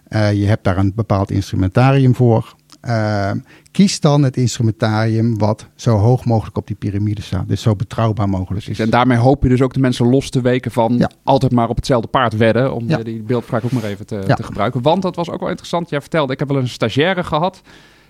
eh, 0.08 0.32
je 0.32 0.46
hebt 0.46 0.64
daar 0.64 0.76
een 0.78 0.92
bepaald 0.94 1.30
instrumentarium 1.30 2.14
voor. 2.14 2.54
Eh, 2.80 3.30
kies 3.70 4.00
dan 4.00 4.22
het 4.22 4.36
instrumentarium 4.36 5.38
wat 5.38 5.66
zo 5.74 5.96
hoog 5.96 6.24
mogelijk 6.24 6.56
op 6.56 6.66
die 6.66 6.76
piramide 6.76 7.22
staat. 7.22 7.48
Dus 7.48 7.62
zo 7.62 7.76
betrouwbaar 7.76 8.28
mogelijk 8.28 8.66
is. 8.66 8.78
En 8.78 8.90
daarmee 8.90 9.18
hoop 9.18 9.42
je 9.42 9.48
dus 9.48 9.62
ook 9.62 9.74
de 9.74 9.80
mensen 9.80 10.06
los 10.08 10.30
te 10.30 10.40
weken 10.40 10.70
van 10.70 10.96
Ja. 10.98 11.10
altijd 11.24 11.52
maar 11.52 11.68
op 11.68 11.76
hetzelfde 11.76 12.08
paard 12.08 12.36
wedden. 12.36 12.74
Om 12.74 12.88
Ja. 12.88 13.02
die 13.02 13.22
beeldspraak 13.22 13.64
ook 13.64 13.72
maar 13.72 13.84
even 13.84 14.06
te, 14.06 14.22
Ja. 14.26 14.34
te 14.34 14.42
gebruiken. 14.42 14.82
Want 14.82 15.02
dat 15.02 15.16
was 15.16 15.30
ook 15.30 15.40
wel 15.40 15.48
interessant. 15.48 15.90
Jij 15.90 16.00
vertelde, 16.00 16.32
ik 16.32 16.38
heb 16.38 16.48
wel 16.48 16.56
een 16.58 16.68
stagiaire 16.68 17.24
gehad. 17.24 17.60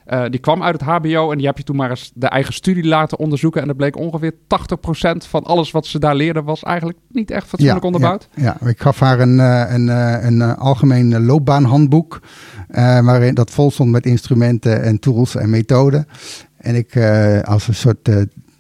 Eh, 0.08 0.24
die 0.30 0.40
kwam 0.40 0.62
uit 0.62 0.80
het 0.80 0.88
HBO 0.88 1.30
en 1.30 1.38
die 1.38 1.46
heb 1.46 1.56
je 1.56 1.62
toen 1.62 1.76
maar 1.76 1.90
eens 1.90 2.10
de 2.14 2.26
eigen 2.26 2.52
studie 2.52 2.84
laten 2.84 3.18
onderzoeken. 3.18 3.60
En 3.60 3.66
dat 3.66 3.76
bleek 3.76 3.96
ongeveer 3.96 4.32
80% 4.32 5.26
van 5.26 5.44
alles 5.44 5.70
wat 5.70 5.86
ze 5.86 5.98
daar 5.98 6.14
leerden 6.14 6.44
was 6.44 6.62
eigenlijk 6.62 6.98
niet 7.08 7.30
echt 7.30 7.46
fatsoenlijk 7.46 7.84
onderbouwd. 7.84 8.28
Ja, 8.34 8.56
ja, 8.60 8.68
ik 8.68 8.80
gaf 8.80 9.00
haar 9.00 9.20
een, 9.20 9.40
eh, 9.40 9.64
een, 9.68 9.88
eh, 9.88 10.24
een 10.24 10.42
eh, 10.42 10.58
algemeen 10.58 11.24
loopbaanhandboek. 11.24 12.20
waarin 13.02 13.34
dat 13.34 13.50
vol 13.50 13.71
stond 13.71 13.90
met 13.90 14.06
instrumenten 14.06 14.82
en 14.82 14.99
tools 14.99 15.36
en 15.36 15.50
methoden. 15.50 16.06
En 16.56 16.75
ik 16.75 16.97
als 17.44 17.68
een 17.68 17.75
soort 17.75 18.10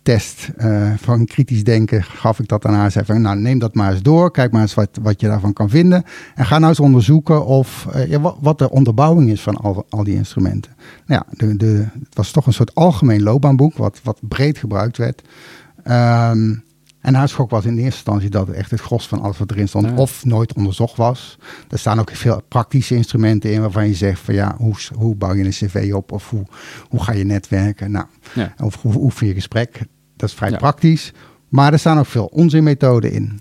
test 0.08 0.48
eh, 0.56 0.92
van 0.96 1.24
kritisch 1.24 1.64
denken 1.64 2.02
gaf 2.02 2.38
ik 2.38 2.48
dat 2.48 2.64
aan 2.64 2.74
haar. 2.74 2.90
Zei 2.90 3.04
van, 3.04 3.20
nou 3.20 3.38
neem 3.38 3.58
dat 3.58 3.74
maar 3.74 3.92
eens 3.92 4.02
door. 4.02 4.30
Kijk 4.30 4.52
maar 4.52 4.60
eens 4.60 4.74
wat, 4.74 4.98
wat 5.02 5.20
je 5.20 5.26
daarvan 5.26 5.52
kan 5.52 5.70
vinden. 5.70 6.04
En 6.34 6.46
ga 6.46 6.56
nou 6.58 6.68
eens 6.68 6.80
onderzoeken 6.80 7.46
of, 7.46 7.86
eh, 7.92 8.06
ja, 8.10 8.34
wat, 8.40 8.58
de 8.58 8.70
onderbouwing 8.70 9.30
is 9.30 9.40
van 9.40 9.56
al, 9.56 9.86
al 9.88 10.04
die 10.04 10.14
instrumenten. 10.14 10.72
Nou 11.06 11.22
ja, 11.26 11.46
de, 11.46 11.56
de, 11.56 11.86
het 11.98 12.14
was 12.14 12.30
toch 12.30 12.46
een 12.46 12.52
soort 12.52 12.74
algemeen 12.74 13.22
loopbaanboek. 13.22 13.76
Wat, 13.76 14.00
wat 14.02 14.18
breed 14.22 14.58
gebruikt 14.58 14.96
werd. 14.96 15.22
Ehm, 15.82 16.54
en 17.00 17.14
haar 17.14 17.28
schok 17.28 17.50
was 17.50 17.64
in 17.64 17.70
eerste 17.70 17.84
instantie 17.84 18.30
dat 18.30 18.46
het 18.46 18.56
echt 18.56 18.70
het 18.70 18.80
gros 18.80 19.08
van 19.08 19.20
alles 19.20 19.38
wat 19.38 19.50
erin 19.50 19.68
stond 19.68 19.86
Ja. 19.86 19.94
of 19.94 20.24
nooit 20.24 20.52
onderzocht 20.54 20.96
was. 20.96 21.38
Er 21.70 21.78
staan 21.78 22.00
ook 22.00 22.10
veel 22.10 22.42
praktische 22.48 22.94
instrumenten 22.94 23.52
in 23.52 23.60
waarvan 23.60 23.86
je 23.88 23.94
zegt 23.94 24.20
van 24.20 24.34
ja, 24.34 24.54
hoe, 24.58 24.74
hoe 24.94 25.14
bouw 25.16 25.34
je 25.34 25.44
een 25.44 25.50
cv 25.50 25.90
op 25.94 26.12
of 26.12 26.30
hoe, 26.30 26.44
hoe 26.88 27.02
ga 27.02 27.12
je 27.12 27.24
netwerken? 27.24 27.90
Nou, 27.90 28.06
Ja. 28.34 28.54
of 28.62 28.82
hoe 28.82 28.96
oefen 28.96 29.26
je 29.26 29.34
gesprek? 29.34 29.80
Dat 30.18 30.28
is 30.28 30.34
vrij 30.34 30.50
Ja. 30.50 30.56
praktisch. 30.56 31.12
Maar 31.48 31.72
er 31.72 31.78
staan 31.78 31.98
ook 31.98 32.06
veel 32.06 32.26
onzinmethoden 32.26 33.12
in. 33.12 33.40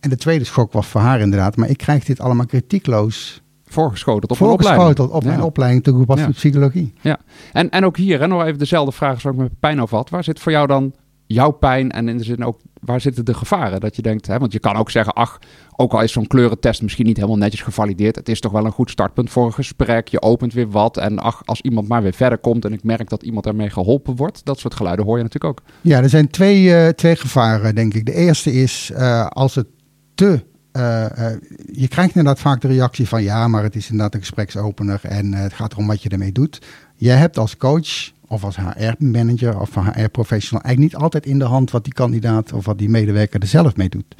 En 0.00 0.10
de 0.10 0.16
tweede 0.16 0.44
schok 0.44 0.72
was 0.72 0.86
voor 0.86 1.00
haar 1.00 1.20
inderdaad, 1.20 1.56
maar 1.56 1.68
ik 1.68 1.76
krijg 1.76 2.04
dit 2.04 2.20
allemaal 2.20 2.46
kritiekloos 2.46 3.42
Voorgeschoteld 3.66 4.30
op 4.30 4.36
opleiding. 4.40 4.98
Ja. 5.22 5.28
mijn 5.30 5.42
opleiding 5.42 5.84
toegepaste 5.84 6.26
Ja. 6.26 6.30
psychologie. 6.30 6.92
Ja, 7.00 7.18
en, 7.52 7.70
en 7.70 7.84
ook 7.84 7.96
hier, 7.96 8.20
hè, 8.20 8.26
nog 8.26 8.44
even 8.44 8.58
dezelfde 8.58 8.92
vraag 8.92 9.20
zoals 9.20 9.36
ik 9.36 9.42
met 9.42 9.60
pijn 9.60 9.80
over 9.82 9.96
had. 9.96 10.10
Waar 10.10 10.24
zit 10.24 10.40
voor 10.40 10.52
jou 10.52 10.66
dan 10.66 10.92
jouw 11.32 11.50
pijn 11.50 11.90
en 11.90 12.08
in 12.08 12.18
de 12.18 12.24
zin 12.24 12.44
ook, 12.44 12.60
waar 12.80 13.00
zitten 13.00 13.24
de 13.24 13.34
gevaren? 13.34 13.80
Dat 13.80 13.96
je 13.96 14.02
denkt, 14.02 14.26
hè, 14.26 14.38
want 14.38 14.52
je 14.52 14.58
kan 14.58 14.76
ook 14.76 14.90
zeggen, 14.90 15.12
ach, 15.12 15.38
ook 15.76 15.92
al 15.92 16.02
is 16.02 16.12
zo'n 16.12 16.26
kleurentest 16.26 16.82
misschien 16.82 17.06
niet 17.06 17.16
helemaal 17.16 17.36
netjes 17.36 17.60
gevalideerd, 17.62 18.16
het 18.16 18.28
is 18.28 18.40
toch 18.40 18.52
wel 18.52 18.64
een 18.64 18.72
goed 18.72 18.90
startpunt 18.90 19.30
voor 19.30 19.46
een 19.46 19.52
gesprek. 19.52 20.08
Je 20.08 20.22
opent 20.22 20.52
weer 20.52 20.70
wat 20.70 20.96
en 20.96 21.18
ach, 21.18 21.42
als 21.44 21.60
iemand 21.60 21.88
maar 21.88 22.02
weer 22.02 22.12
verder 22.12 22.38
komt 22.38 22.64
en 22.64 22.72
ik 22.72 22.84
merk 22.84 23.08
dat 23.08 23.22
iemand 23.22 23.44
daarmee 23.44 23.70
geholpen 23.70 24.16
wordt, 24.16 24.44
dat 24.44 24.58
soort 24.58 24.74
geluiden 24.74 25.04
hoor 25.04 25.16
je 25.16 25.22
natuurlijk 25.22 25.60
ook. 25.60 25.66
Ja, 25.80 26.02
er 26.02 26.08
zijn 26.08 26.30
twee, 26.30 26.74
eh, 26.74 26.88
twee 26.88 27.16
gevaren, 27.16 27.74
denk 27.74 27.94
ik. 27.94 28.06
De 28.06 28.14
eerste 28.14 28.52
is 28.52 28.90
eh, 28.94 29.26
als 29.26 29.54
het 29.54 29.66
te. 30.14 30.44
eh, 30.72 31.04
eh, 31.32 31.36
je 31.72 31.88
krijgt 31.88 32.14
inderdaad 32.14 32.40
vaak 32.42 32.60
de 32.60 32.68
reactie 32.68 33.08
van 33.08 33.22
ja, 33.22 33.48
maar 33.48 33.62
het 33.62 33.76
is 33.76 33.84
inderdaad 33.90 34.14
een 34.14 34.20
gespreksopener 34.20 35.00
en 35.02 35.34
het 35.34 35.52
gaat 35.52 35.72
erom 35.72 35.86
wat 35.86 36.02
je 36.02 36.08
ermee 36.08 36.32
doet. 36.32 36.58
Jij 36.96 37.16
hebt 37.16 37.38
als 37.38 37.56
coach 37.56 38.10
of 38.32 38.44
als 38.44 38.56
HR-manager 38.56 39.60
of 39.60 39.74
HR-professional 39.74 40.62
eigenlijk 40.64 40.78
niet 40.94 41.02
altijd 41.02 41.26
in 41.26 41.38
de 41.38 41.44
hand 41.44 41.70
wat 41.70 41.84
die 41.84 41.92
kandidaat 41.92 42.52
of 42.52 42.64
wat 42.64 42.78
die 42.78 42.88
medewerker 42.88 43.40
er 43.40 43.46
zelf 43.46 43.76
mee 43.76 43.88
doet. 43.88 44.14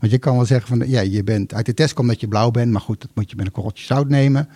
Want 0.00 0.12
je 0.12 0.18
kan 0.18 0.36
wel 0.36 0.44
zeggen 0.44 0.68
van 0.78 0.88
ja, 0.88 1.00
je 1.00 1.24
bent 1.24 1.54
uit 1.54 1.66
de 1.66 1.74
test 1.74 1.94
komt 1.94 2.08
dat 2.08 2.20
je 2.20 2.28
blauw 2.28 2.50
bent, 2.50 2.72
maar 2.72 2.80
goed, 2.80 3.00
dat 3.00 3.10
moet 3.14 3.30
je 3.30 3.36
met 3.36 3.46
een 3.46 3.52
korreltje 3.52 3.84
zout 3.84 4.08
nemen. 4.08 4.48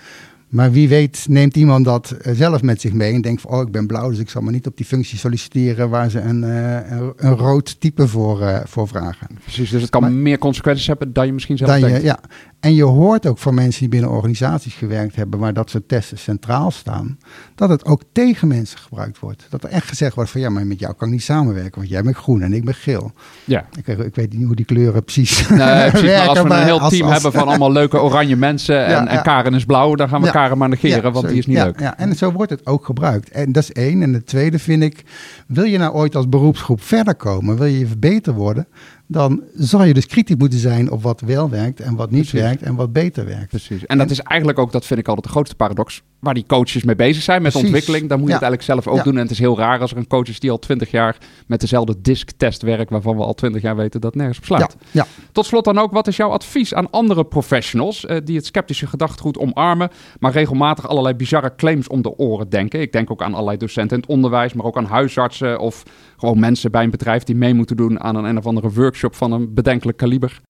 Maar 0.48 0.72
wie 0.72 0.88
weet 0.88 1.26
neemt 1.28 1.56
iemand 1.56 1.84
dat 1.84 2.10
eh, 2.10 2.34
zelf 2.34 2.62
met 2.62 2.80
zich 2.80 2.92
mee 2.92 3.12
en 3.14 3.20
denkt 3.20 3.40
van, 3.40 3.50
oh, 3.50 3.60
ik 3.60 3.72
ben 3.72 3.86
blauw, 3.86 4.10
dus 4.10 4.18
ik 4.18 4.30
zal 4.30 4.42
maar 4.42 4.52
niet 4.52 4.66
op 4.66 4.76
die 4.76 4.86
functie 4.86 5.18
solliciteren 5.18 5.90
waar 5.90 6.10
ze 6.10 6.20
een, 6.20 6.44
eh, 6.44 6.90
een, 6.90 7.12
een 7.16 7.34
rood 7.36 7.80
type 7.80 8.08
voor, 8.08 8.42
eh, 8.42 8.60
voor 8.64 8.88
vragen. 8.88 9.26
Precies, 9.42 9.70
dus 9.70 9.80
het 9.80 9.90
kan 9.90 10.00
Maar- 10.02 10.12
meer 10.12 10.38
consequenties 10.38 10.86
hebben 10.86 11.12
dan 11.12 11.26
je 11.26 11.32
misschien 11.32 11.56
zelf 11.56 11.70
Dan 11.70 11.80
je, 11.80 11.86
denkt. 11.86 12.02
ja. 12.02 12.18
En 12.60 12.74
je 12.74 12.82
hoort 12.84 13.26
ook 13.26 13.38
van 13.38 13.54
mensen 13.54 13.80
die 13.80 13.88
binnen 13.88 14.10
organisaties 14.10 14.74
gewerkt 14.74 15.16
hebben, 15.16 15.38
waar 15.40 15.52
dat 15.52 15.70
soort 15.70 15.88
testen 15.88 16.18
centraal 16.18 16.70
staan, 16.70 17.18
dat 17.54 17.68
het 17.68 17.84
ook 17.84 18.02
tegen 18.12 18.48
mensen 18.48 18.78
gebruikt 18.78 19.18
wordt. 19.18 19.46
Dat 19.50 19.62
er 19.64 19.68
echt 19.70 19.88
gezegd 19.88 20.14
wordt 20.14 20.30
van, 20.30 20.40
ja, 20.40 20.50
maar 20.50 20.66
met 20.66 20.78
jou 20.80 20.94
kan 20.94 21.06
ik 21.08 21.12
niet 21.14 21.22
samenwerken, 21.22 21.74
want 21.78 21.88
jij 21.88 22.02
bent 22.02 22.16
groen 22.16 22.42
en 22.42 22.52
ik 22.52 22.64
ben 22.64 22.74
geel. 22.74 23.12
Ja. 23.44 23.64
Ik, 23.84 23.98
ik 23.98 24.14
weet 24.14 24.32
niet 24.32 24.46
hoe 24.46 24.54
die 24.56 24.64
kleuren 24.64 25.04
precies 25.04 25.48
Nee, 25.48 25.90
precies, 25.90 26.08
maar 26.16 26.28
als 26.28 26.40
we 26.42 26.48
een 26.54 26.62
heel 26.64 26.80
als- 26.80 26.92
team 26.92 27.02
als- 27.04 27.12
hebben 27.12 27.32
van 27.40 27.48
allemaal 27.48 27.72
leuke 27.72 28.00
oranje 28.00 28.36
mensen 28.36 28.84
en, 28.86 28.90
Ja, 28.90 29.06
en. 29.06 29.22
Karen 29.22 29.54
is 29.54 29.64
blauw, 29.64 29.94
dan 29.94 30.08
gaan 30.08 30.20
we 30.20 30.26
Ja. 30.26 30.32
Karen 30.32 30.58
maar 30.58 30.68
negeren, 30.68 31.12
want 31.12 31.24
zo- 31.24 31.30
die 31.30 31.38
is 31.38 31.46
niet 31.46 31.56
leuk. 31.56 31.80
Ja, 31.80 31.98
en 31.98 32.16
zo 32.16 32.32
wordt 32.32 32.50
het 32.50 32.66
ook 32.66 32.84
gebruikt. 32.84 33.30
En 33.30 33.52
dat 33.52 33.62
is 33.62 33.72
één. 33.72 34.02
En 34.02 34.12
de 34.12 34.24
tweede 34.24 34.58
vind 34.58 34.82
ik, 34.82 35.02
wil 35.46 35.64
je 35.64 35.78
nou 35.78 35.92
ooit 35.94 36.16
als 36.16 36.28
beroepsgroep 36.28 36.82
verder 36.82 37.14
komen, 37.14 37.56
wil 37.56 37.66
je 37.66 37.86
beter 37.98 38.32
worden, 38.32 38.66
dan 39.10 39.42
zal 39.54 39.84
je 39.84 39.94
dus 39.94 40.06
kritisch 40.06 40.36
moeten 40.36 40.58
zijn 40.58 40.90
op 40.90 41.02
wat 41.02 41.20
wel 41.20 41.50
werkt 41.50 41.80
en 41.80 41.94
wat 41.94 42.10
niet 42.10 42.20
Precies. 42.20 42.40
werkt 42.40 42.62
en 42.62 42.74
wat 42.74 42.92
beter 42.92 43.24
werkt. 43.24 43.48
Precies. 43.48 43.86
En 43.86 43.98
dat 43.98 44.10
is 44.10 44.20
eigenlijk 44.20 44.58
ook, 44.58 44.72
dat 44.72 44.86
vind 44.86 45.00
ik 45.00 45.08
altijd 45.08 45.26
de 45.26 45.32
grootste 45.32 45.56
paradox. 45.56 46.02
Waar 46.20 46.35
die 46.35 46.44
coaches 46.46 46.83
mee 46.85 46.94
bezig 46.96 47.22
zijn 47.22 47.42
met 47.42 47.50
Precies. 47.52 47.68
ontwikkeling. 47.68 48.09
Dan 48.09 48.18
moet 48.18 48.28
je 48.28 48.35
Ja. 48.35 48.38
het 48.40 48.48
eigenlijk 48.48 48.83
zelf 48.83 48.94
ook 48.94 48.98
Ja. 48.98 49.11
doen. 49.11 49.16
En 49.16 49.22
het 49.22 49.31
is 49.31 49.38
heel 49.38 49.59
raar 49.59 49.81
als 49.81 49.90
er 49.90 49.96
een 49.96 50.07
coach 50.07 50.28
is 50.28 50.40
die 50.40 50.50
al 50.50 50.59
twintig 50.59 50.90
jaar 50.90 51.16
met 51.46 51.61
dezelfde 51.61 51.94
disc-test 52.00 52.62
werkt, 52.62 52.90
waarvan 52.90 53.16
we 53.16 53.22
al 53.22 53.35
twintig 53.35 53.62
jaar 53.62 53.76
weten 53.76 54.00
dat 54.00 54.14
nergens 54.14 54.38
op 54.38 54.44
slaat. 54.44 54.76
Ja, 54.81 54.87
ja. 54.90 55.07
Tot 55.33 55.46
slot 55.46 55.64
dan 55.64 55.78
ook, 55.78 55.92
wat 55.92 56.07
is 56.07 56.16
jouw 56.16 56.31
advies 56.31 56.74
aan 56.74 56.90
andere 56.90 57.24
professionals 57.24 58.07
eh, 58.07 58.16
die 58.24 58.37
het 58.37 58.46
sceptische 58.46 58.87
gedachtegoed 58.87 59.38
omarmen, 59.38 59.90
maar 60.18 60.33
regelmatig 60.33 60.88
allerlei 60.88 61.14
bizarre 61.14 61.54
claims 61.57 61.88
om 61.88 62.02
de 62.02 62.16
oren 62.16 62.48
denken? 62.48 62.81
Ik 62.81 62.92
denk 62.92 63.11
ook 63.11 63.22
aan 63.22 63.33
allerlei 63.35 63.57
docenten 63.57 63.96
in 63.96 64.02
het 64.02 64.11
onderwijs, 64.12 64.52
maar 64.52 64.66
ook 64.66 64.76
aan 64.76 64.85
huisartsen 64.85 65.59
of 65.61 65.83
gewoon 66.16 66.38
mensen 66.38 66.70
bij 66.70 66.83
een 66.85 66.90
bedrijf 66.90 67.22
die 67.22 67.37
mee 67.37 67.54
moeten 67.54 67.76
doen 67.76 68.00
aan 68.00 68.16
een, 68.16 68.24
een 68.24 68.38
of 68.38 68.46
andere 68.46 68.70
workshop 68.70 69.14
van 69.14 69.33
een 69.33 69.54
bedenkelijk 69.54 69.98
kaliber. 69.98 70.40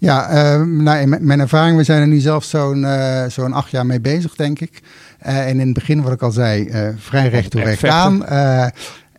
Ja, 0.00 0.28
eh, 0.28 0.62
nou, 0.62 0.98
in 0.98 1.26
mijn 1.26 1.40
ervaring, 1.40 1.76
we 1.76 1.84
zijn 1.84 2.00
er 2.00 2.06
nu 2.06 2.18
zelf 2.18 2.44
zo'n 2.44 2.84
eh, 2.84 3.24
zo'n 3.28 3.52
acht 3.52 3.70
jaar 3.70 3.86
mee 3.86 4.00
bezig, 4.00 4.34
denk 4.34 4.60
ik. 4.60 4.82
Eh, 5.18 5.46
en 5.46 5.60
in 5.60 5.66
het 5.66 5.74
begin, 5.74 6.02
wat 6.02 6.12
ik 6.12 6.22
al 6.22 6.30
zei, 6.30 6.68
eh, 6.68 6.88
vrij 6.96 7.28
recht 7.28 7.50
toe 7.50 7.60
Echt 7.60 7.80
recht 7.80 7.94
aan. 7.94 8.24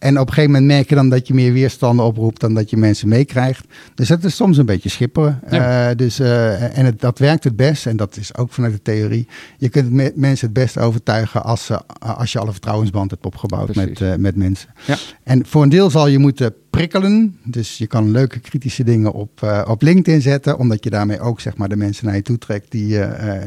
En 0.01 0.19
op 0.19 0.27
een 0.27 0.33
gegeven 0.33 0.51
moment 0.51 0.71
merk 0.71 0.89
je 0.89 0.95
dan 0.95 1.09
dat 1.09 1.27
je 1.27 1.33
meer 1.33 1.53
weerstanden 1.53 2.05
oproept 2.05 2.39
dan 2.39 2.53
dat 2.53 2.69
je 2.69 2.77
mensen 2.77 3.07
meekrijgt. 3.07 3.65
Dus 3.95 4.07
dat 4.07 4.23
is 4.23 4.35
soms 4.35 4.57
een 4.57 4.65
beetje 4.65 4.89
schipperen. 4.89 5.39
Ja. 5.49 5.89
Eh, 5.89 5.95
dus, 5.95 6.19
eh, 6.19 6.77
en 6.77 6.85
het, 6.85 6.99
dat 7.01 7.19
werkt 7.19 7.43
het 7.43 7.55
best, 7.55 7.85
en 7.85 7.97
dat 7.97 8.17
is 8.17 8.35
ook 8.35 8.51
vanuit 8.53 8.73
de 8.73 8.81
theorie. 8.81 9.27
Je 9.57 9.69
kunt 9.69 9.91
me- 9.91 10.11
mensen 10.15 10.45
het 10.45 10.55
best 10.55 10.77
overtuigen 10.77 11.43
als, 11.43 11.65
ze, 11.65 11.81
als 11.99 12.31
je 12.31 12.39
al 12.39 12.45
een 12.45 12.51
vertrouwensband 12.51 13.11
hebt 13.11 13.25
opgebouwd 13.25 13.71
Precies. 13.71 13.99
met, 13.99 14.01
eh, 14.11 14.15
met 14.15 14.35
mensen. 14.35 14.69
Ja. 14.85 14.97
En 15.23 15.45
voor 15.45 15.63
een 15.63 15.69
deel 15.69 15.89
zal 15.89 16.07
je 16.07 16.19
moeten 16.19 16.53
prikkelen. 16.69 17.37
Dus 17.43 17.77
je 17.77 17.87
kan 17.87 18.11
leuke 18.11 18.39
kritische 18.39 18.83
dingen 18.83 19.11
op, 19.13 19.63
op 19.67 19.81
LinkedIn 19.81 20.21
zetten, 20.21 20.57
omdat 20.57 20.83
je 20.83 20.89
daarmee 20.89 21.19
ook 21.19 21.39
zeg 21.39 21.57
maar, 21.57 21.69
de 21.69 21.75
mensen 21.75 22.05
naar 22.05 22.15
je 22.15 22.21
toe 22.21 22.37
trekt 22.37 22.71
die, 22.71 22.99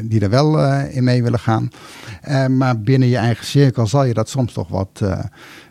die 0.05 0.21
er 0.21 0.31
wel 0.31 0.73
in 0.73 1.05
mee 1.05 1.23
willen 1.23 1.39
gaan. 1.39 1.69
Maar 2.51 2.81
binnen 2.81 3.09
je 3.09 3.17
eigen 3.17 3.47
cirkel 3.47 3.87
zal 3.87 4.05
je 4.05 4.15
dat 4.15 4.29
soms 4.29 4.53
toch 4.53 4.69
wat 4.69 5.01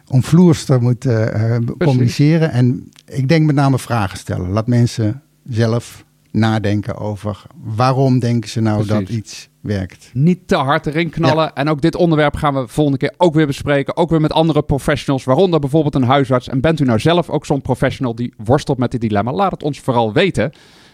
eh 0.08 0.14
omvloerster 0.14 0.82
moeten 0.82 1.34
eh, 1.34 1.58
communiceren. 1.78 2.52
En 2.52 2.90
ik 3.06 3.28
denk 3.28 3.46
met 3.46 3.56
name 3.56 3.80
vragen 3.80 4.18
stellen. 4.18 4.50
Laat 4.50 4.68
mensen 4.68 5.22
zelf 5.50 6.06
nadenken 6.32 6.98
over 6.98 7.44
waarom 7.64 8.20
denken 8.20 8.50
ze 8.50 8.62
nou 8.62 8.86
dat 8.86 9.10
iets 9.10 9.50
werkt. 9.62 10.10
Niet 10.14 10.48
te 10.48 10.56
hard 10.56 10.86
erin 10.86 11.10
knallen. 11.10 11.56
En 11.56 11.70
ook 11.70 11.82
dit 11.82 11.96
onderwerp 11.96 12.36
gaan 12.36 12.54
we 12.54 12.68
volgende 12.68 13.00
keer 13.00 13.14
ook 13.18 13.34
weer 13.34 13.48
bespreken. 13.48 13.98
Ook 13.98 14.10
weer 14.10 14.22
met 14.22 14.34
andere 14.34 14.62
professionals, 14.64 15.24
waaronder 15.24 15.60
bijvoorbeeld 15.60 15.96
een 15.96 16.04
huisarts. 16.04 16.48
En 16.48 16.62
bent 16.62 16.80
u 16.80 16.86
nou 16.86 17.00
zelf 17.00 17.30
ook 17.30 17.46
zo'n 17.46 17.62
professional 17.62 18.16
die 18.16 18.34
worstelt 18.38 18.78
met 18.78 18.92
dit 18.92 19.02
dilemma? 19.02 19.32
Laat 19.32 19.52
het 19.52 19.64
ons 19.64 19.80
vooral 19.80 20.14
weten. 20.14 20.52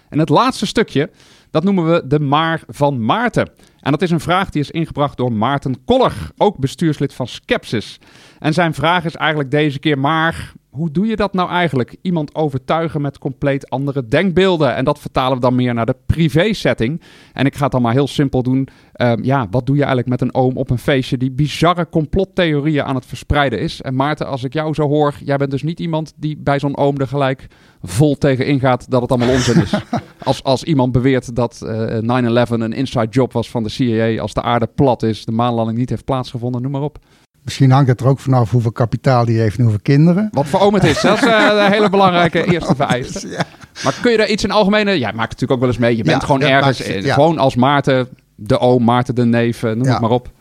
En 0.09 0.19
het 0.19 0.29
laatste 0.29 0.65
stukje, 0.65 1.09
dat 1.51 1.63
noemen 1.63 1.91
we 1.91 2.07
de 2.07 2.19
maar 2.19 2.63
van 2.67 3.05
Maarten. 3.05 3.49
En 3.81 3.91
dat 3.91 4.01
is 4.01 4.11
een 4.11 4.19
vraag 4.19 4.49
die 4.49 4.61
is 4.61 4.71
ingebracht 4.71 5.17
door 5.17 5.33
Maarten 5.33 5.83
Koller, 5.85 6.31
ook 6.37 6.57
bestuurslid 6.57 7.13
van 7.13 7.27
Skepsis. 7.27 7.99
En 8.39 8.53
zijn 8.53 8.73
vraag 8.73 9.05
is 9.05 9.15
eigenlijk 9.15 9.51
deze 9.51 9.79
keer 9.79 9.99
maar... 9.99 10.53
Hoe 10.69 10.91
doe 10.91 11.07
je 11.07 11.15
dat 11.15 11.33
nou 11.33 11.49
eigenlijk? 11.49 11.95
Iemand 12.01 12.35
overtuigen 12.35 13.01
met 13.01 13.17
compleet 13.17 13.69
andere 13.69 14.05
denkbeelden. 14.05 14.75
En 14.75 14.85
dat 14.85 14.99
vertalen 14.99 15.35
we 15.35 15.41
dan 15.41 15.55
meer 15.55 15.73
naar 15.73 15.85
de 15.85 15.95
privé-setting. 16.05 17.01
En 17.33 17.45
ik 17.45 17.55
ga 17.55 17.63
het 17.63 17.71
dan 17.71 17.81
maar 17.81 17.93
heel 17.93 18.07
simpel 18.07 18.43
doen. 18.43 18.67
Ehm, 18.93 19.23
ja, 19.23 19.47
wat 19.51 19.65
doe 19.65 19.75
je 19.75 19.83
eigenlijk 19.83 20.09
met 20.09 20.21
een 20.21 20.33
oom 20.33 20.57
op 20.57 20.69
een 20.69 20.77
feestje 20.77 21.17
die 21.17 21.31
bizarre 21.31 21.89
complottheorieën 21.89 22.83
aan 22.83 22.95
het 22.95 23.05
verspreiden 23.05 23.59
is? 23.59 23.81
En 23.81 23.95
Maarten, 23.95 24.27
als 24.27 24.43
ik 24.43 24.53
jou 24.53 24.73
zo 24.73 24.87
hoor, 24.87 25.13
jij 25.23 25.37
bent 25.37 25.51
dus 25.51 25.63
niet 25.63 25.79
iemand 25.79 26.13
die 26.15 26.37
bij 26.37 26.59
zo'n 26.59 26.77
oom 26.77 26.97
er 26.97 27.07
gelijk 27.07 27.47
vol 27.81 28.17
tegen 28.17 28.45
ingaat 28.45 28.91
dat 28.91 29.01
het 29.01 29.11
allemaal 29.11 29.33
onzin 29.33 29.61
is. 29.61 29.73
als, 30.29 30.43
als 30.43 30.63
iemand 30.63 30.91
beweert 30.91 31.35
dat 31.35 31.61
eh 31.61 32.47
9-11 32.47 32.49
een 32.49 32.73
inside 32.73 33.07
job 33.09 33.33
was 33.33 33.49
van 33.49 33.63
de 33.63 33.69
CIA, 33.69 34.21
als 34.21 34.33
de 34.33 34.41
aarde 34.41 34.67
plat 34.75 35.03
is, 35.03 35.25
de 35.25 35.31
maanlanding 35.31 35.77
niet 35.77 35.89
heeft 35.89 36.05
plaatsgevonden, 36.05 36.61
noem 36.61 36.71
maar 36.71 36.81
op. 36.81 36.99
Misschien 37.43 37.71
hangt 37.71 37.89
het 37.89 38.01
er 38.01 38.07
ook 38.07 38.19
vanaf 38.19 38.51
hoeveel 38.51 38.71
kapitaal 38.71 39.25
die 39.25 39.39
heeft 39.39 39.57
en 39.57 39.63
hoeveel 39.63 39.81
kinderen. 39.83 40.29
Wat 40.31 40.45
voor 40.45 40.59
oom 40.59 40.73
het 40.73 40.83
is, 40.83 41.01
dat 41.01 41.17
is 41.17 41.23
eh, 41.23 41.47
een 41.51 41.71
hele 41.71 41.89
belangrijke 41.97 42.51
eerste 42.51 42.75
vereiste. 42.75 43.27
Ja. 43.27 43.43
Maar 43.83 43.97
kun 44.01 44.11
je 44.11 44.17
daar 44.17 44.29
iets 44.29 44.43
in 44.43 44.51
algemene... 44.51 44.91
Ja, 44.91 45.11
maakt 45.11 45.29
natuurlijk 45.29 45.51
ook 45.51 45.59
wel 45.59 45.67
eens 45.67 45.77
mee. 45.77 45.97
Je 45.97 46.03
bent 46.03 46.21
Ja, 46.21 46.25
gewoon 46.27 46.41
ergens, 46.41 46.81
eh, 46.81 47.13
gewoon 47.13 47.37
als 47.37 47.55
Maarten, 47.55 48.07
de 48.35 48.59
oom, 48.59 48.83
Maarten 48.83 49.15
de 49.15 49.25
neef, 49.25 49.63
eh, 49.63 49.71
noem 49.71 49.87
het 49.87 50.01
maar 50.01 50.09
op. 50.09 50.31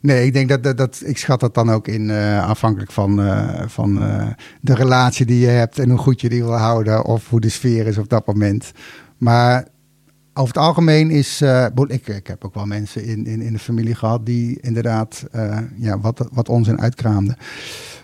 Nee, 0.00 0.26
ik 0.26 0.32
denk 0.32 0.48
dat, 0.48 0.62
dat, 0.62 0.76
dat 0.76 1.02
ik 1.04 1.18
schat 1.18 1.40
dat 1.40 1.54
dan 1.54 1.70
ook 1.70 1.88
in 1.88 2.08
uh, 2.08 2.48
afhankelijk 2.48 2.92
van, 2.92 3.20
uh, 3.20 3.48
van 3.66 4.02
uh, 4.02 4.26
de 4.60 4.74
relatie 4.74 5.26
die 5.26 5.40
je 5.40 5.46
hebt 5.46 5.78
en 5.78 5.90
hoe 5.90 5.98
goed 5.98 6.20
je 6.20 6.28
die 6.28 6.42
wil 6.42 6.56
houden 6.56 7.04
of 7.04 7.28
hoe 7.28 7.40
de 7.40 7.48
sfeer 7.48 7.86
is 7.86 7.98
op 7.98 8.08
dat 8.08 8.26
moment. 8.26 8.72
Maar 9.18 9.66
over 10.34 10.54
het 10.54 10.64
algemeen 10.64 11.10
is, 11.10 11.42
uh, 11.42 11.66
ik, 11.86 12.06
ik 12.08 12.26
heb 12.26 12.44
ook 12.44 12.54
wel 12.54 12.66
mensen 12.66 13.04
in, 13.04 13.26
in, 13.26 13.40
in 13.40 13.52
de 13.52 13.58
familie 13.58 13.94
gehad 13.94 14.26
die 14.26 14.60
inderdaad 14.60 15.26
ja, 15.76 16.00
wat, 16.00 16.28
wat 16.32 16.48
onzin 16.48 16.80
uitkraamden. 16.80 17.36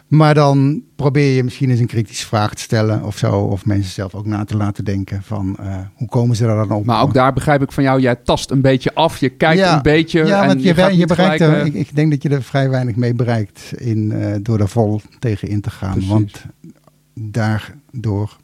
Maar 0.08 0.34
dan 0.34 0.82
probeer 0.96 1.36
je 1.36 1.44
misschien 1.44 1.70
eens 1.70 1.80
een 1.80 1.86
kritische 1.86 2.26
vraag 2.26 2.54
te 2.54 2.62
stellen 2.62 3.02
of 3.02 3.18
zo. 3.18 3.40
Of 3.40 3.66
mensen 3.66 3.92
zelf 3.92 4.14
ook 4.14 4.26
na 4.26 4.44
te 4.44 4.56
laten 4.56 4.84
denken 4.84 5.22
van 5.22 5.56
uh, 5.60 5.76
hoe 5.94 6.08
komen 6.08 6.36
ze 6.36 6.44
daar 6.44 6.56
dan 6.56 6.70
op. 6.70 6.84
Maar 6.84 7.02
ook 7.02 7.14
daar 7.14 7.32
begrijp 7.32 7.62
ik 7.62 7.72
van 7.72 7.82
jou, 7.82 8.00
jij 8.00 8.14
tast 8.14 8.50
een 8.50 8.60
beetje 8.60 8.94
af. 8.94 9.16
Je 9.16 9.28
kijkt 9.28 9.58
ja, 9.58 9.76
een 9.76 9.82
beetje. 9.82 10.24
Ja, 10.24 10.40
en 10.40 10.46
want 10.46 10.62
je, 10.62 10.74
je, 10.74 10.82
je, 10.82 10.96
je 10.96 11.06
bereikt 11.06 11.42
gelijk, 11.42 11.60
er, 11.60 11.66
ik, 11.66 11.74
ik, 11.74 11.96
denk 11.96 12.10
dat 12.10 12.22
je 12.22 12.28
er 12.28 12.42
vrij 12.42 12.70
weinig 12.70 12.96
mee 12.96 13.14
bereikt 13.14 13.72
in, 13.76 14.14
door 14.42 14.60
er 14.60 14.68
vol 14.68 15.00
tegen 15.18 15.48
in 15.48 15.60
te 15.60 15.70
gaan. 15.70 15.92
Precies. 15.92 16.10
Want 16.10 16.44
daardoor, 17.14 18.36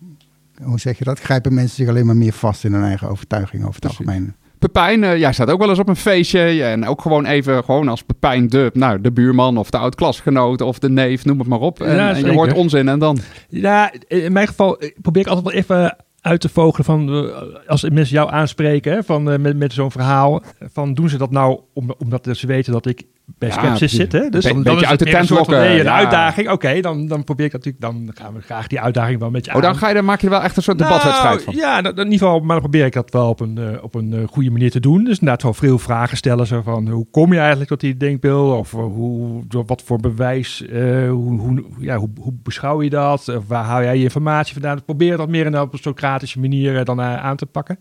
hoe 0.62 0.80
zeg 0.80 0.98
je 0.98 1.04
dat, 1.04 1.20
grijpen 1.20 1.54
mensen 1.54 1.76
zich 1.76 1.88
alleen 1.88 2.06
maar 2.06 2.16
meer 2.16 2.32
vast 2.32 2.64
in 2.64 2.72
hun 2.72 2.82
eigen 2.84 3.08
overtuiging 3.08 3.62
over 3.62 3.74
het 3.74 3.80
Precies. 3.80 3.98
algemeen. 3.98 4.34
Pepijn, 4.58 5.02
uh, 5.02 5.18
jij 5.18 5.32
staat 5.32 5.50
ook 5.50 5.58
wel 5.58 5.68
eens 5.68 5.78
op 5.78 5.88
een 5.88 5.96
feestje. 5.96 6.62
En 6.64 6.86
ook 6.86 7.02
gewoon 7.02 7.26
even 7.26 7.64
gewoon 7.64 7.88
als 7.88 8.02
Pepijn 8.02 8.48
de, 8.48 8.70
nou, 8.74 9.00
de 9.00 9.12
buurman 9.12 9.56
of 9.56 9.70
de 9.70 9.78
oud-klasgenoot 9.78 10.60
of 10.60 10.78
de 10.78 10.90
neef, 10.90 11.24
noem 11.24 11.38
het 11.38 11.48
maar 11.48 11.60
op. 11.60 11.80
En, 11.80 11.94
Ja, 11.94 12.14
en 12.14 12.24
je 12.24 12.32
hoort 12.32 12.52
onzin 12.52 12.88
en 12.88 12.98
dan? 12.98 13.18
Ja, 13.48 13.92
in 14.08 14.32
mijn 14.32 14.46
geval 14.46 14.80
probeer 15.02 15.22
ik 15.22 15.28
altijd 15.28 15.46
wel 15.46 15.62
even 15.62 15.96
uit 16.20 16.40
te 16.40 16.48
vogelen 16.48 16.84
van 16.84 17.30
als 17.66 17.90
mensen 17.90 18.14
jou 18.14 18.30
aanspreken 18.30 18.92
hè, 18.92 19.02
van, 19.02 19.22
met, 19.22 19.56
met 19.56 19.72
zo'n 19.72 19.90
verhaal. 19.90 20.42
Van 20.72 20.94
doen 20.94 21.08
ze 21.08 21.18
dat 21.18 21.30
nou 21.30 21.60
om, 21.72 21.94
omdat 21.98 22.28
ze 22.32 22.46
weten 22.46 22.72
dat 22.72 22.86
ik 22.86 23.02
bij 23.38 23.48
Ja, 23.48 23.76
zit? 23.76 24.12
Hè? 24.12 24.28
Dus 24.28 24.44
Een 24.44 24.50
dan, 24.52 24.62
beetje 24.62 24.62
dan 24.62 24.82
is 24.82 24.88
uit 24.88 24.98
de 24.98 25.04
tent 25.04 25.26
van, 25.26 25.36
lokken, 25.36 25.58
nee, 25.58 25.78
een 25.78 25.84
ja. 25.84 25.96
uitdaging. 25.96 26.50
Oké, 26.50 26.80
dan, 26.80 27.06
dan 27.06 27.24
probeer 27.24 27.46
ik 27.46 27.52
natuurlijk, 27.52 27.82
dan 27.82 28.10
gaan 28.14 28.34
we 28.34 28.40
graag 28.40 28.66
die 28.66 28.80
uitdaging 28.80 29.20
wel 29.20 29.30
met 29.30 29.44
je 29.44 29.50
Oh, 29.50 29.56
aan. 29.56 29.62
dan, 29.62 29.76
ga 29.76 29.88
je, 29.88 29.94
dan 29.94 30.04
maak 30.04 30.20
je 30.20 30.26
er 30.26 30.32
wel 30.32 30.42
echt 30.42 30.56
een 30.56 30.62
soort 30.62 30.78
Nou, 30.78 30.90
debatwedstrijd 30.90 31.42
van. 31.42 31.54
Ja, 31.54 31.78
in 31.78 31.96
ieder 31.96 32.12
geval, 32.12 32.40
maar 32.40 32.60
dan 32.60 32.70
probeer 32.70 32.84
ik 32.84 32.92
dat 32.92 33.10
wel 33.10 33.28
op 33.28 33.40
een, 33.40 33.58
uh, 33.58 33.82
op 33.82 33.94
een 33.94 34.12
uh, 34.12 34.28
goede 34.28 34.50
manier 34.50 34.70
te 34.70 34.80
doen. 34.80 35.04
Dus 35.04 35.18
inderdaad 35.18 35.42
wel 35.42 35.54
veel 35.54 35.78
vragen 35.78 36.16
stellen. 36.16 36.46
Zo 36.46 36.62
van, 36.62 36.88
hoe 36.88 37.06
kom 37.10 37.32
je 37.32 37.38
eigenlijk 37.38 37.70
tot 37.70 37.80
die 37.80 37.96
denkbeeld? 37.96 38.58
Of 38.58 38.72
uh, 38.72 38.80
hoe, 38.80 39.42
wat 39.66 39.82
voor 39.82 40.00
bewijs, 40.00 40.64
hoe, 41.08 41.38
hoe, 41.38 41.64
ja, 41.78 41.96
hoe, 41.96 42.08
hoe 42.20 42.32
beschouw 42.42 42.82
je 42.82 42.90
dat? 42.90 43.28
Of 43.28 43.46
waar 43.46 43.64
haal 43.64 43.82
jij 43.82 43.96
je 43.96 44.02
informatie 44.02 44.52
vandaan? 44.52 44.76
Ik 44.76 44.84
probeer 44.84 45.16
dat 45.16 45.28
meer 45.28 45.46
in 45.46 45.54
een, 45.54 45.60
op 45.60 45.72
een 45.72 45.78
Socratische 45.78 46.40
manier 46.40 46.78
eh, 46.78 46.84
dan 46.84 47.00
aan 47.00 47.36
te 47.36 47.46
pakken. 47.46 47.78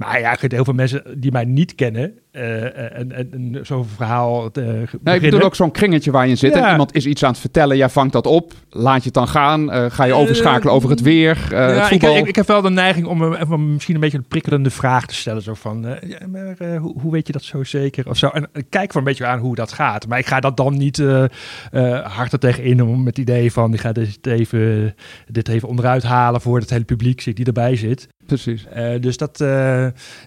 Maar 0.00 0.20
ja, 0.20 0.36
heel 0.38 0.64
veel 0.64 0.74
mensen 0.74 1.02
die 1.20 1.32
mij 1.32 1.44
niet 1.44 1.74
kennen 1.74 2.18
uh, 2.32 2.98
en, 2.98 3.12
en, 3.12 3.32
en 3.32 3.58
zo'n 3.62 3.84
verhaal 3.84 4.50
te 4.50 4.84
Nee, 5.02 5.14
ik 5.14 5.20
bedoel 5.20 5.42
ook 5.42 5.54
zo'n 5.54 5.70
kringetje 5.70 6.10
waar 6.10 6.24
je 6.24 6.30
in 6.30 6.36
zit 6.36 6.54
Ja. 6.54 6.64
en 6.64 6.70
iemand 6.70 6.94
is 6.94 7.06
iets 7.06 7.24
aan 7.24 7.30
het 7.30 7.40
vertellen. 7.40 7.76
Jij 7.76 7.88
vangt 7.88 8.12
dat 8.12 8.26
op, 8.26 8.52
laat 8.70 8.96
je 8.96 9.04
het 9.04 9.14
dan 9.14 9.28
gaan. 9.28 9.62
Uh, 9.62 9.84
ga 9.88 10.04
je 10.04 10.12
overschakelen 10.12 10.74
over 10.74 10.90
het 10.90 11.00
weer, 11.00 11.36
uh, 11.44 11.50
ja, 11.50 11.66
het 11.66 11.82
ik, 11.82 11.84
voetbal. 11.84 12.16
ik, 12.16 12.26
ik, 12.26 12.36
heb 12.36 12.46
wel 12.46 12.62
de 12.62 12.70
neiging 12.70 13.06
om, 13.06 13.22
uh, 13.22 13.50
om 13.50 13.72
misschien 13.72 13.94
een 13.94 14.00
beetje 14.00 14.18
een 14.18 14.28
prikkelende 14.28 14.70
vraag 14.70 15.06
te 15.06 15.14
stellen. 15.14 15.42
Zo 15.42 15.54
van, 15.54 15.86
uh, 15.86 15.92
ja, 16.00 16.26
maar 16.26 16.56
uh, 16.58 16.80
hoe, 16.80 17.00
hoe 17.00 17.12
weet 17.12 17.26
je 17.26 17.32
dat 17.32 17.42
zo 17.42 17.64
zeker? 17.64 18.08
Of 18.08 18.16
zo. 18.16 18.28
En 18.28 18.50
kijk 18.68 18.92
voor 18.92 19.00
een 19.00 19.06
beetje 19.06 19.26
aan 19.26 19.38
hoe 19.38 19.54
dat 19.54 19.72
gaat. 19.72 20.08
Maar 20.08 20.18
ik 20.18 20.26
ga 20.26 20.40
dat 20.40 20.56
dan 20.56 20.76
niet 20.76 20.98
uh, 20.98 21.24
hard 22.02 22.32
er 22.32 22.38
tegenin 22.38 22.82
om 22.82 23.02
met 23.02 23.16
het 23.16 23.28
idee 23.28 23.52
van... 23.52 23.74
ik 23.74 23.80
ga 23.80 23.92
dit 23.92 24.26
even, 24.26 24.94
dit 25.26 25.48
even 25.48 25.68
onderuit 25.68 26.02
halen 26.02 26.40
voor 26.40 26.58
het 26.58 26.70
hele 26.70 26.84
publiek 26.84 27.36
die 27.36 27.46
erbij 27.46 27.76
zit. 27.76 28.08
Precies. 28.30 28.66
Uh, 28.76 29.00
dus 29.00 29.16
dat... 29.16 29.38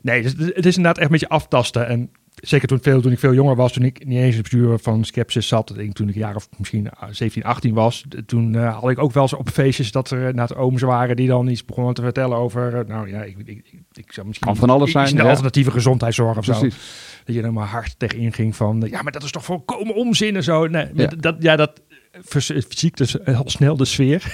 nee, 0.01 0.21
dus 0.21 0.33
het 0.37 0.65
is 0.65 0.75
inderdaad 0.77 0.97
echt 0.97 1.05
een 1.05 1.11
beetje 1.11 1.29
aftasten. 1.29 1.87
En 1.87 2.09
zeker 2.35 2.67
toen, 2.67 2.79
veel, 2.81 3.01
toen 3.01 3.11
ik 3.11 3.19
veel 3.19 3.33
jonger 3.33 3.55
was, 3.55 3.73
toen 3.73 3.83
ik 3.83 4.05
niet 4.05 4.17
eens 4.17 4.35
in 4.35 4.41
het 4.41 4.41
bestuur 4.41 4.79
van 4.79 5.05
Skepsis 5.05 5.47
zat, 5.47 5.77
ik, 5.77 5.93
toen 5.93 6.09
ik 6.09 6.15
een 6.15 6.21
jaar 6.21 6.35
of 6.35 6.49
misschien 6.57 6.89
17, 7.09 7.43
18 7.43 7.73
was, 7.73 8.03
toen 8.25 8.53
uh, 8.53 8.79
had 8.79 8.89
ik 8.89 8.99
ook 8.99 9.11
wel 9.11 9.23
eens 9.23 9.33
op 9.33 9.49
feestjes 9.49 9.91
dat 9.91 10.11
er 10.11 10.33
naar 10.33 10.55
ooms 10.55 10.81
waren 10.81 11.15
die 11.15 11.27
dan 11.27 11.47
iets 11.47 11.65
begonnen 11.65 11.93
te 11.93 12.01
vertellen 12.01 12.37
over, 12.37 12.83
nou 12.87 13.09
ja, 13.09 13.23
ik, 13.23 13.37
ik, 13.37 13.47
ik, 13.47 13.81
ik 13.93 14.11
zou 14.13 14.27
misschien 14.27 14.47
kan 14.47 14.57
van 14.57 14.69
alles 14.69 14.91
zijn. 14.91 15.15
Ja. 15.15 15.29
alternatieve 15.29 15.71
gezondheidszorg 15.71 16.37
of 16.37 16.45
Precies. 16.45 16.73
zo. 16.73 17.21
Dat 17.25 17.35
je 17.35 17.41
er 17.41 17.53
maar 17.53 17.67
hard 17.67 17.99
tegenin 17.99 18.33
ging 18.33 18.55
van, 18.55 18.83
ja, 18.89 19.01
maar 19.01 19.11
dat 19.11 19.23
is 19.23 19.31
toch 19.31 19.45
volkomen 19.45 19.95
onzin 19.95 20.35
en 20.35 20.43
zo. 20.43 20.67
Nee, 20.67 20.87
Ja. 20.93 21.07
dat, 21.17 21.35
ja, 21.39 21.55
dat 21.55 21.81
verziekt 22.21 22.97
dus 22.97 23.25
al 23.25 23.43
snel 23.49 23.77
de 23.77 23.85
sfeer. 23.85 24.33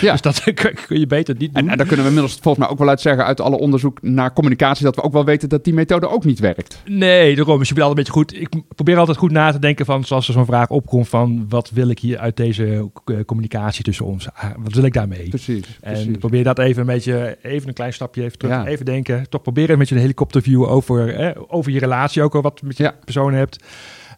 Ja. 0.00 0.12
dus 0.12 0.20
dat 0.20 0.42
kun 0.86 0.98
je 0.98 1.06
beter 1.06 1.34
niet 1.38 1.54
doen. 1.54 1.62
En, 1.62 1.68
en 1.70 1.76
daar 1.76 1.86
kunnen 1.86 2.04
we 2.04 2.10
inmiddels 2.10 2.38
volgens 2.42 2.64
mij 2.64 2.72
ook 2.72 2.78
wel 2.78 2.88
uit 2.88 3.00
zeggen 3.00 3.24
uit 3.24 3.40
alle 3.40 3.58
onderzoek 3.58 4.02
naar 4.02 4.32
communicatie 4.32 4.84
dat 4.84 4.96
we 4.96 5.02
ook 5.02 5.12
wel 5.12 5.24
weten 5.24 5.48
dat 5.48 5.64
die 5.64 5.74
methode 5.74 6.08
ook 6.08 6.24
niet 6.24 6.38
werkt. 6.38 6.82
Nee, 6.84 7.36
daarom 7.36 7.60
is 7.60 7.68
je 7.68 7.74
altijd 7.74 7.88
een 7.90 7.94
beetje 7.94 8.12
goed. 8.12 8.40
Ik 8.40 8.48
probeer 8.74 8.98
altijd 8.98 9.16
goed 9.16 9.30
na 9.30 9.52
te 9.52 9.58
denken 9.58 9.84
van, 9.86 10.04
zoals 10.04 10.26
er 10.26 10.32
zo'n 10.32 10.44
vraag 10.46 10.68
opkomt 10.70 11.08
van, 11.08 11.46
wat 11.48 11.70
wil 11.70 11.88
ik 11.88 11.98
hier 11.98 12.18
uit 12.18 12.36
deze 12.36 12.90
uh, 13.10 13.20
communicatie 13.26 13.84
tussen 13.84 14.04
ons? 14.06 14.28
Ah, 14.34 14.50
Wat 14.58 14.72
wil 14.74 14.84
ik 14.84 14.92
daarmee? 14.92 15.28
Precies. 15.28 15.78
En 15.80 15.92
precies. 15.92 16.16
probeer 16.18 16.44
dat 16.44 16.58
even 16.58 16.80
een 16.80 16.86
beetje, 16.86 17.38
even 17.42 17.68
een 17.68 17.74
klein 17.74 17.92
stapje 17.92 18.22
even 18.22 18.38
terug, 18.38 18.54
Ja. 18.54 18.66
even 18.66 18.84
denken. 18.84 19.28
Toch 19.28 19.42
proberen 19.42 19.78
met 19.78 19.88
je 19.88 19.94
een 19.94 20.00
helikopterview 20.00 20.62
over, 20.68 21.14
eh, 21.14 21.42
over 21.48 21.72
je 21.72 21.78
relatie 21.78 22.22
ook 22.22 22.34
al 22.34 22.42
wat 22.42 22.62
met 22.62 22.76
je 22.76 22.82
Ja. 22.82 22.94
persoon 23.04 23.34
hebt. 23.34 23.64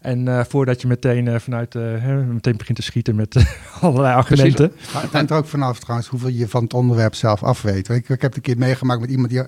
En 0.01 0.29
eh, 0.29 0.45
voordat 0.45 0.81
je 0.81 0.87
meteen 0.87 1.29
eh, 1.29 1.39
vanuit 1.39 1.73
hè, 1.73 2.25
meteen 2.25 2.57
begint 2.57 2.79
te 2.79 2.85
schieten 2.85 3.17
met 3.17 3.37
allerlei 3.81 4.15
argumenten. 4.15 4.73
Maar 4.93 5.03
het 5.03 5.13
hangt 5.13 5.31
er 5.31 5.37
ook 5.37 5.47
vanaf 5.47 5.79
trouwens 5.79 6.09
hoeveel 6.09 6.29
je 6.29 6.49
van 6.49 6.63
het 6.63 6.75
onderwerp 6.75 7.15
zelf 7.15 7.43
af 7.43 7.63
weet. 7.63 7.89
Ik, 7.89 8.09
ik 8.09 8.09
heb 8.09 8.21
het 8.23 8.37
een 8.37 8.43
keer 8.43 8.59
meegemaakt 8.59 9.01
met 9.01 9.11
iemand 9.11 9.31
die, 9.31 9.43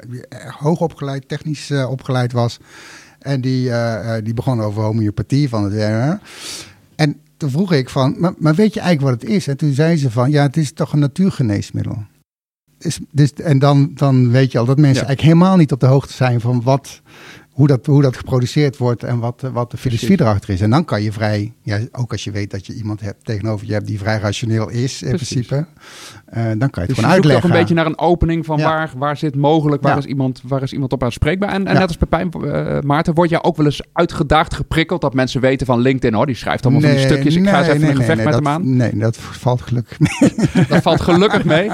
hoog 0.59 0.81
opgeleid, 0.81 1.29
technisch 1.29 1.71
opgeleid 1.71 2.33
was. 2.33 2.59
En 3.19 3.41
die, 3.41 3.71
die 4.23 4.35
begon 4.35 4.61
over 4.61 4.83
homeopathie 4.83 5.49
van 5.49 5.65
het 5.65 6.19
En 6.97 7.21
toen 7.41 7.51
vroeg 7.51 7.73
ik 7.73 7.89
van, 7.89 8.15
maar, 8.19 8.33
maar, 8.39 8.55
weet 8.55 8.75
je 8.75 8.81
eigenlijk 8.81 9.11
wat 9.11 9.23
het 9.23 9.37
is? 9.37 9.49
En 9.49 9.57
toen 9.57 9.73
zei 9.73 9.97
ze 9.97 10.11
van, 10.11 10.31
ja, 10.31 10.43
het 10.43 10.57
is 10.57 10.73
toch 10.73 10.93
een 10.93 10.99
natuurgeneesmiddel. 10.99 12.03
Is, 12.79 12.99
dus, 13.11 13.33
en 13.33 13.59
dan, 13.59 13.91
dan 13.95 14.31
weet 14.31 14.53
je 14.53 14.59
al 14.59 14.65
dat 14.65 14.79
mensen 14.79 15.07
eigenlijk 15.07 15.35
helemaal 15.35 15.57
niet 15.57 15.73
op 15.73 15.81
de 15.81 15.87
hoogte 15.87 16.13
zijn 16.13 16.41
van 16.41 16.63
wat, 16.63 17.01
hoe 17.51 17.67
dat, 17.67 17.87
hoe 17.87 18.03
dat 18.03 18.17
geproduceerd 18.17 18.77
wordt 18.77 19.03
en 19.03 19.19
wat, 19.19 19.49
wat 19.53 19.71
de 19.71 19.77
filosofie 19.77 20.21
erachter 20.21 20.51
is. 20.51 20.61
En 20.61 20.71
dan 20.71 20.85
kan 20.85 21.03
je 21.03 21.13
vrij, 21.13 21.53
ja, 21.63 21.79
ook 21.93 22.13
als 22.13 22.25
je 22.25 22.31
weet 22.31 22.51
dat 22.51 22.67
je 22.67 22.75
iemand 22.75 23.01
hebt 23.01 23.25
tegenover 23.25 23.67
je 23.67 23.73
hebt 23.73 23.87
die 23.87 23.99
vrij 23.99 24.19
rationeel 24.19 24.69
is 24.69 25.03
in 25.03 25.15
principe, 25.15 25.55
uh, 25.55 25.65
dan 26.45 26.45
kan 26.45 26.49
je 26.59 26.81
het 26.81 26.87
dus 26.87 26.95
gewoon 26.95 27.11
je 27.11 27.15
uitleggen. 27.15 27.45
ook 27.45 27.51
een 27.51 27.61
beetje 27.61 27.75
naar 27.75 27.87
een 27.87 27.99
opening 27.99 28.45
van 28.47 28.61
waar, 28.61 28.91
waar 28.97 29.17
zit 29.17 29.37
mogelijk, 29.37 29.83
waar, 29.83 29.99
is 29.99 30.05
iemand, 30.05 30.41
waar 30.45 30.63
is 30.63 30.73
iemand 30.73 30.93
op 30.93 31.03
aanspreekbaar. 31.03 31.51
En, 31.53 31.67
en 31.67 31.75
net 31.75 31.87
als 31.87 31.97
Pepijn, 31.97 32.31
uh, 32.37 32.81
Maarten, 32.81 33.15
word 33.15 33.31
je 33.31 33.43
ook 33.43 33.57
wel 33.57 33.67
eens 33.67 33.83
uitgedaagd, 33.93 34.55
geprikkeld 34.55 35.01
dat 35.01 35.15
mensen 35.15 35.41
weten 35.41 35.67
van 35.67 35.81
LinkedIn, 35.81 36.19
oh, 36.19 36.25
die 36.25 36.35
schrijft 36.35 36.65
allemaal 36.65 36.83
nee, 36.83 36.91
van 36.91 37.01
die 37.01 37.11
stukjes, 37.11 37.37
ik 37.37 37.49
ga 37.49 37.59
eens 37.59 37.69
even 37.69 37.89
een 37.89 37.97
gevecht 37.97 38.25
met 38.25 38.35
hem 38.35 38.49
aan. 38.49 38.77
Nee, 38.77 38.97
dat 38.97 39.17
valt 39.17 39.63
gelukkig 39.63 39.99
mee. 39.99 40.33
dat 40.69 40.83
valt 40.83 41.01
gelukkig 41.01 41.45
mee. 41.45 41.71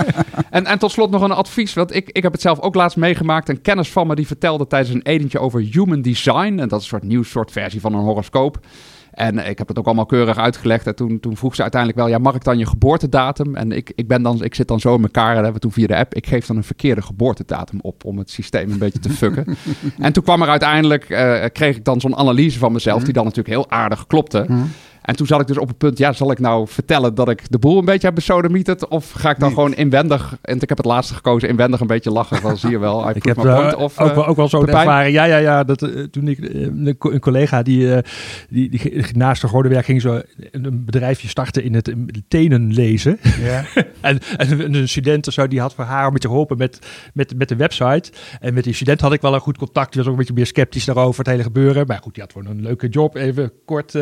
En, 0.50 0.66
en 0.66 0.78
tot 0.78 0.92
slot 0.92 1.10
nog 1.10 1.22
een 1.22 1.32
advies, 1.32 1.74
want 1.74 1.94
ik, 1.94 2.10
ik 2.12 2.22
heb 2.22 2.32
het 2.32 2.40
zelf 2.40 2.60
ook 2.60 2.74
laatst 2.74 2.96
meegemaakt. 2.96 3.48
Een 3.48 3.60
kennis 3.60 3.90
van 3.90 4.06
me 4.06 4.14
die 4.14 4.26
vertelde 4.26 4.66
tijdens 4.66 4.94
een 4.94 5.02
edentje 5.02 5.38
over 5.38 5.62
human 5.72 6.02
design. 6.02 6.58
En 6.58 6.68
dat 6.68 6.70
is 6.70 6.72
een 6.72 6.82
soort 6.82 7.02
nieuw 7.02 7.22
soort 7.22 7.50
versie 7.50 7.80
van 7.80 7.94
een 7.94 8.04
horoscoop. 8.04 8.60
En 9.16 9.48
ik 9.48 9.58
heb 9.58 9.68
het 9.68 9.78
ook 9.78 9.86
allemaal 9.86 10.06
keurig 10.06 10.36
uitgelegd. 10.36 10.86
En 10.86 10.94
toen, 10.94 11.20
toen 11.20 11.36
vroeg 11.36 11.54
ze 11.54 11.62
uiteindelijk 11.62 12.00
wel, 12.00 12.10
ja, 12.10 12.18
mag 12.18 12.34
ik 12.34 12.44
dan 12.44 12.58
je 12.58 12.66
geboortedatum? 12.66 13.54
En 13.54 13.72
ik, 13.72 13.92
ik, 13.94 14.08
ben 14.08 14.22
dan, 14.22 14.44
ik 14.44 14.54
zit 14.54 14.68
dan 14.68 14.80
zo 14.80 14.94
in 14.94 15.02
elkaar, 15.02 15.34
dat 15.34 15.34
hebben 15.34 15.52
we 15.52 15.60
toen 15.60 15.72
via 15.72 15.86
de 15.86 15.96
app. 15.96 16.14
Ik 16.14 16.26
geef 16.26 16.46
dan 16.46 16.56
een 16.56 16.64
verkeerde 16.64 17.02
geboortedatum 17.02 17.78
op 17.82 18.04
om 18.04 18.18
het 18.18 18.30
systeem 18.30 18.70
een 18.70 18.78
beetje 18.78 18.98
te 18.98 19.10
fucken. 19.10 19.44
en 19.98 20.12
toen 20.12 20.22
kwam 20.22 20.42
er 20.42 20.48
uiteindelijk, 20.48 21.10
uh, 21.10 21.44
kreeg 21.52 21.76
ik 21.76 21.84
dan 21.84 22.00
zo'n 22.00 22.16
analyse 22.16 22.58
van 22.58 22.72
mezelf, 22.72 23.02
die 23.02 23.12
dan 23.12 23.24
natuurlijk 23.24 23.54
heel 23.54 23.70
aardig 23.70 24.06
klopte. 24.06 24.44
Mhm. 24.48 24.62
En 25.06 25.16
toen 25.16 25.26
zat 25.26 25.40
ik 25.40 25.46
dus 25.46 25.58
op 25.58 25.68
het 25.68 25.78
punt, 25.78 25.98
ja, 25.98 26.12
zal 26.12 26.30
ik 26.30 26.38
nou 26.38 26.68
vertellen 26.68 27.14
dat 27.14 27.28
ik 27.28 27.50
de 27.50 27.58
boel 27.58 27.78
een 27.78 27.84
beetje 27.84 28.06
heb 28.06 28.14
besodemieterd? 28.14 28.88
Of 28.88 29.10
ga 29.10 29.30
ik 29.30 29.38
dan 29.38 29.52
gewoon 29.52 29.74
inwendig, 29.74 30.36
en 30.42 30.60
ik 30.60 30.68
heb 30.68 30.78
het 30.78 30.86
laatste 30.86 31.14
gekozen, 31.14 31.48
inwendig 31.48 31.80
een 31.80 31.86
beetje 31.86 32.10
lachen 32.10 32.36
van, 32.36 32.56
zie 32.56 32.70
je 32.70 32.78
wel, 32.78 33.10
ik 33.10 33.24
heb 33.24 33.44
uh, 33.44 33.72
of, 33.76 33.98
ook, 33.98 34.14
wel, 34.14 34.26
ook 34.26 34.36
wel 34.36 34.48
zo'n 34.48 34.68
ervaring. 34.68 35.14
Ja, 35.14 35.24
ja, 35.24 35.36
ja, 35.36 35.64
dat, 35.64 35.82
uh, 35.82 36.04
toen 36.04 36.28
ik, 36.28 36.38
uh, 36.38 36.96
een 36.98 37.20
collega 37.20 37.62
die, 37.62 38.02
die, 38.48 38.70
die, 38.70 39.04
naast 39.12 39.40
de 39.40 39.68
werk 39.68 39.84
ging 39.84 40.00
zo 40.00 40.20
een 40.50 40.84
bedrijfje 40.84 41.28
starten 41.28 41.62
in 41.62 41.74
het 41.74 41.94
tenen 42.28 42.72
lezen. 42.72 43.18
Ja. 43.40 43.64
en, 44.00 44.18
en 44.36 44.74
een 44.74 44.88
student 44.88 45.26
of 45.26 45.32
zo, 45.32 45.48
die 45.48 45.60
had 45.60 45.74
voor 45.74 45.84
haar 45.84 46.06
een 46.06 46.12
beetje 46.12 46.28
geholpen 46.28 46.58
met, 46.58 46.78
met, 47.14 47.34
met 47.36 47.48
de 47.48 47.56
website. 47.56 48.12
En 48.40 48.54
met 48.54 48.64
die 48.64 48.74
student 48.74 49.00
had 49.00 49.12
ik 49.12 49.20
wel 49.20 49.34
een 49.34 49.40
goed 49.40 49.58
contact, 49.58 49.92
die 49.92 49.96
was 50.02 50.06
ook 50.06 50.12
een 50.12 50.18
beetje 50.18 50.34
meer 50.34 50.46
sceptisch 50.46 50.84
daarover 50.84 51.18
het 51.18 51.28
hele 51.28 51.42
gebeuren. 51.42 51.86
Maar 51.86 52.00
goed, 52.02 52.14
die 52.14 52.22
had 52.22 52.32
gewoon 52.32 52.46
een 52.50 52.62
leuke 52.62 52.88
job, 52.88 53.14
even 53.14 53.52
kort. 53.64 53.94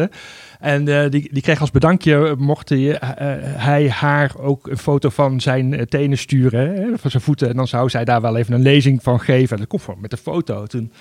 En 0.64 0.88
uh, 0.88 1.10
die, 1.10 1.28
die 1.32 1.42
kreeg 1.42 1.60
als 1.60 1.70
bedankje, 1.70 2.34
mocht 2.38 2.68
hij, 2.68 2.78
uh, 2.78 2.96
hij 3.42 3.90
haar 3.90 4.32
ook 4.38 4.66
een 4.66 4.78
foto 4.78 5.08
van 5.08 5.40
zijn 5.40 5.86
tenen 5.88 6.18
sturen, 6.18 6.74
hè, 6.74 6.98
van 6.98 7.10
zijn 7.10 7.22
voeten. 7.22 7.48
En 7.48 7.56
dan 7.56 7.68
zou 7.68 7.88
zij 7.88 8.04
daar 8.04 8.20
wel 8.20 8.36
even 8.36 8.54
een 8.54 8.62
lezing 8.62 9.02
van 9.02 9.20
geven. 9.20 9.52
En 9.52 9.58
dat 9.58 9.68
komt 9.68 9.82
gewoon 9.82 10.00
met 10.00 10.12
een 10.12 10.18
foto. 10.18 10.66
Toen 10.66 10.92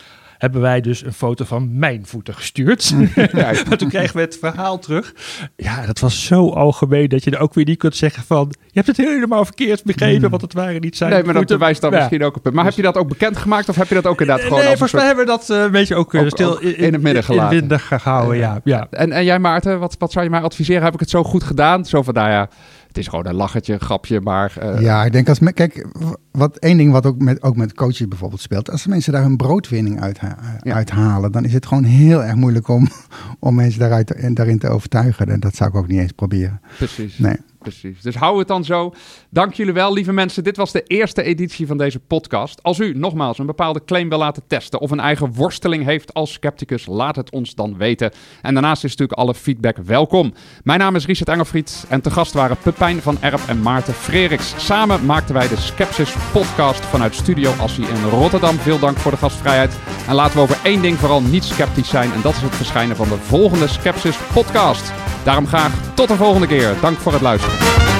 hebben 0.43 0.62
wij 0.62 0.82
dus 0.82 1.06
een 1.06 1.13
foto 1.13 1.45
van 1.45 1.77
mijn 1.77 2.06
voeten 2.06 2.34
gestuurd. 2.34 2.93
Ja. 3.34 3.53
toen 3.53 3.89
kregen 3.89 4.15
we 4.15 4.21
het 4.21 4.38
verhaal 4.39 4.79
terug. 4.79 5.13
Ja, 5.56 5.86
dat 5.86 5.99
was 5.99 6.25
zo 6.25 6.49
algemeen 6.49 7.10
dat 7.10 7.23
je 7.23 7.32
er 7.32 7.39
ook 7.39 7.53
weer 7.53 7.65
niet 7.65 7.77
kunt 7.77 7.95
zeggen 7.95 8.23
van... 8.23 8.53
je 8.65 8.71
hebt 8.73 8.88
het 8.88 8.97
helemaal 8.97 9.45
verkeerd 9.45 9.84
begrepen, 9.84 10.21
hmm. 10.21 10.29
want 10.29 10.41
het 10.41 10.53
waren 10.53 10.82
niet 10.82 10.97
zijn 10.97 11.12
Nee, 11.12 11.23
maar 11.23 11.45
dat 11.45 11.60
wijst 11.60 11.82
dan 11.82 11.91
misschien 11.91 12.23
ook 12.23 12.36
op 12.36 12.43
het. 12.43 12.53
Maar 12.53 12.65
heb 12.65 12.73
je 12.73 12.82
dat 12.82 12.97
ook 12.97 13.08
bekendgemaakt 13.08 13.69
of 13.69 13.75
heb 13.75 13.88
je 13.88 13.93
dat 13.93 14.06
ook 14.06 14.21
inderdaad 14.21 14.45
gewoon... 14.45 14.60
Nee, 14.60 14.67
volgens 14.67 14.91
mij 14.91 15.06
hebben 15.06 15.25
we 15.25 15.32
dat 15.32 15.49
uh, 15.49 15.62
een 15.62 15.71
beetje 15.71 15.95
ook, 15.95 16.13
uh, 16.13 16.27
stil 16.27 16.60
in, 16.60 16.77
in, 16.77 16.93
het 16.93 17.01
midden 17.01 17.23
gelaten. 17.23 17.69
In 17.69 17.79
gehouden, 17.79 18.38
ja. 18.38 18.62
ja. 18.63 18.88
En, 18.89 19.12
en 19.12 19.23
jij 19.23 19.39
Maarten, 19.39 19.79
wat, 19.79 19.95
wat 19.99 20.12
zou 20.12 20.25
je 20.25 20.32
mij 20.32 20.41
adviseren? 20.41 20.84
Heb 20.84 20.93
ik 20.93 20.99
het 20.99 21.10
zo 21.10 21.23
goed 21.23 21.43
gedaan? 21.43 21.86
Zo 21.86 22.01
van, 22.01 22.13
nou 22.13 22.29
ja 22.29 22.49
het 22.93 23.01
is 23.01 23.10
gewoon 23.10 23.25
een 23.25 23.36
lachertje, 23.36 23.73
een 23.73 23.79
grapje, 23.79 24.21
maar... 24.21 24.53
Uh... 24.63 24.82
Ja, 24.82 25.06
ik 25.06 25.12
denk 25.12 25.29
als... 25.29 25.39
Kijk, 25.53 25.88
wat 26.32 26.58
één 26.58 26.77
ding 26.77 26.91
wat 26.91 27.06
ook 27.06 27.21
met, 27.21 27.41
ook 27.41 27.56
met 27.56 27.73
coaches 27.73 28.08
bijvoorbeeld 28.08 28.41
speelt... 28.41 28.71
als 28.71 28.88
mensen 28.88 29.13
daar 29.13 29.21
hun 29.21 29.38
broodwinning 29.38 30.01
uit, 30.01 30.19
ja. 30.62 30.73
uithalen... 30.73 31.32
dan 31.32 31.45
is 31.45 31.53
het 31.53 31.65
gewoon 31.65 31.84
heel 31.84 32.23
erg 32.23 32.36
moeilijk 32.36 32.67
om, 32.67 32.88
om 33.39 33.56
mensen 33.56 33.79
daaruit, 33.79 34.36
daarin 34.36 34.60
te 34.60 34.69
overtuigen. 34.69 35.27
En 35.27 35.39
dat 35.39 35.56
zou 35.56 35.69
ik 35.69 35.75
ook 35.75 35.88
niet 35.88 35.99
eens 35.99 36.12
proberen. 36.12 36.62
Precies. 36.77 37.17
Nee 37.17 37.38
precies. 37.63 38.02
Dus 38.02 38.15
hou 38.15 38.39
het 38.39 38.47
dan 38.47 38.63
zo. 38.63 38.93
Dank 39.30 39.54
jullie 39.54 39.73
wel, 39.73 39.93
lieve 39.93 40.12
mensen. 40.12 40.43
Dit 40.43 40.58
was 40.58 40.71
de 40.71 40.84
eerste 40.84 41.23
editie 41.23 41.67
van 41.67 41.78
deze 41.78 41.99
podcast. 41.99 42.63
Als 42.63 42.80
u 42.80 42.93
nogmaals 42.93 43.38
een 43.38 43.45
bepaalde 43.45 43.84
claim 43.86 44.10
wil 44.10 44.17
laten 44.17 44.43
testen 44.47 44.80
of 44.80 44.91
een 44.91 44.99
eigen 44.99 45.34
worsteling 45.34 45.86
heeft 45.86 46.13
als 46.13 46.34
scepticus, 46.34 46.86
laat 46.86 47.15
het 47.15 47.32
ons 47.32 47.56
dan 47.56 47.78
weten. 47.78 48.12
En 48.41 48.54
daarnaast 48.54 48.84
is 48.84 48.89
natuurlijk 48.89 49.19
alle 49.19 49.34
feedback 49.34 49.78
welkom. 49.78 50.34
Mijn 50.63 50.80
naam 50.80 50.95
is 50.95 51.06
Richard 51.06 51.30
Engelfried 51.30 51.86
en 51.89 52.02
te 52.02 52.12
gast 52.12 52.34
waren 52.34 52.58
Pepijn 52.58 53.02
van 53.02 53.17
Erp 53.21 53.41
en 53.47 53.62
Maarten 53.62 53.93
Freriks. 53.93 54.54
Samen 54.58 55.06
maakten 55.06 55.34
wij 55.34 55.47
de 55.47 55.58
Skepsis 55.58 56.15
podcast 56.32 56.86
vanuit 56.86 57.15
Studio 57.15 57.52
Assie 57.52 57.88
in 57.88 58.10
Rotterdam. 58.10 58.56
Veel 58.56 58.80
dank 58.80 58.97
voor 58.97 59.12
de 59.12 59.17
gastvrijheid. 59.17 59.78
En 60.08 60.15
laten 60.15 60.36
we 60.36 60.41
over 60.41 60.60
één 60.63 60.82
ding 60.82 60.97
vooral 60.97 61.21
niet 61.21 61.43
sceptisch 61.43 61.89
zijn 61.89 62.12
en 62.12 62.21
dat 62.21 62.34
is 62.34 62.41
het 62.41 62.56
verschijnen 62.56 62.95
van 62.95 63.10
de 63.10 63.17
volgende 63.17 63.67
Skepsis 63.67 64.17
podcast. 64.34 65.03
Daarom 65.24 65.48
graag 65.48 65.72
tot 65.94 66.08
de 66.08 66.16
volgende 66.16 66.48
keer. 66.48 66.76
Dank 66.82 66.98
voor 66.98 67.14
het 67.14 67.22
luisteren. 67.22 67.92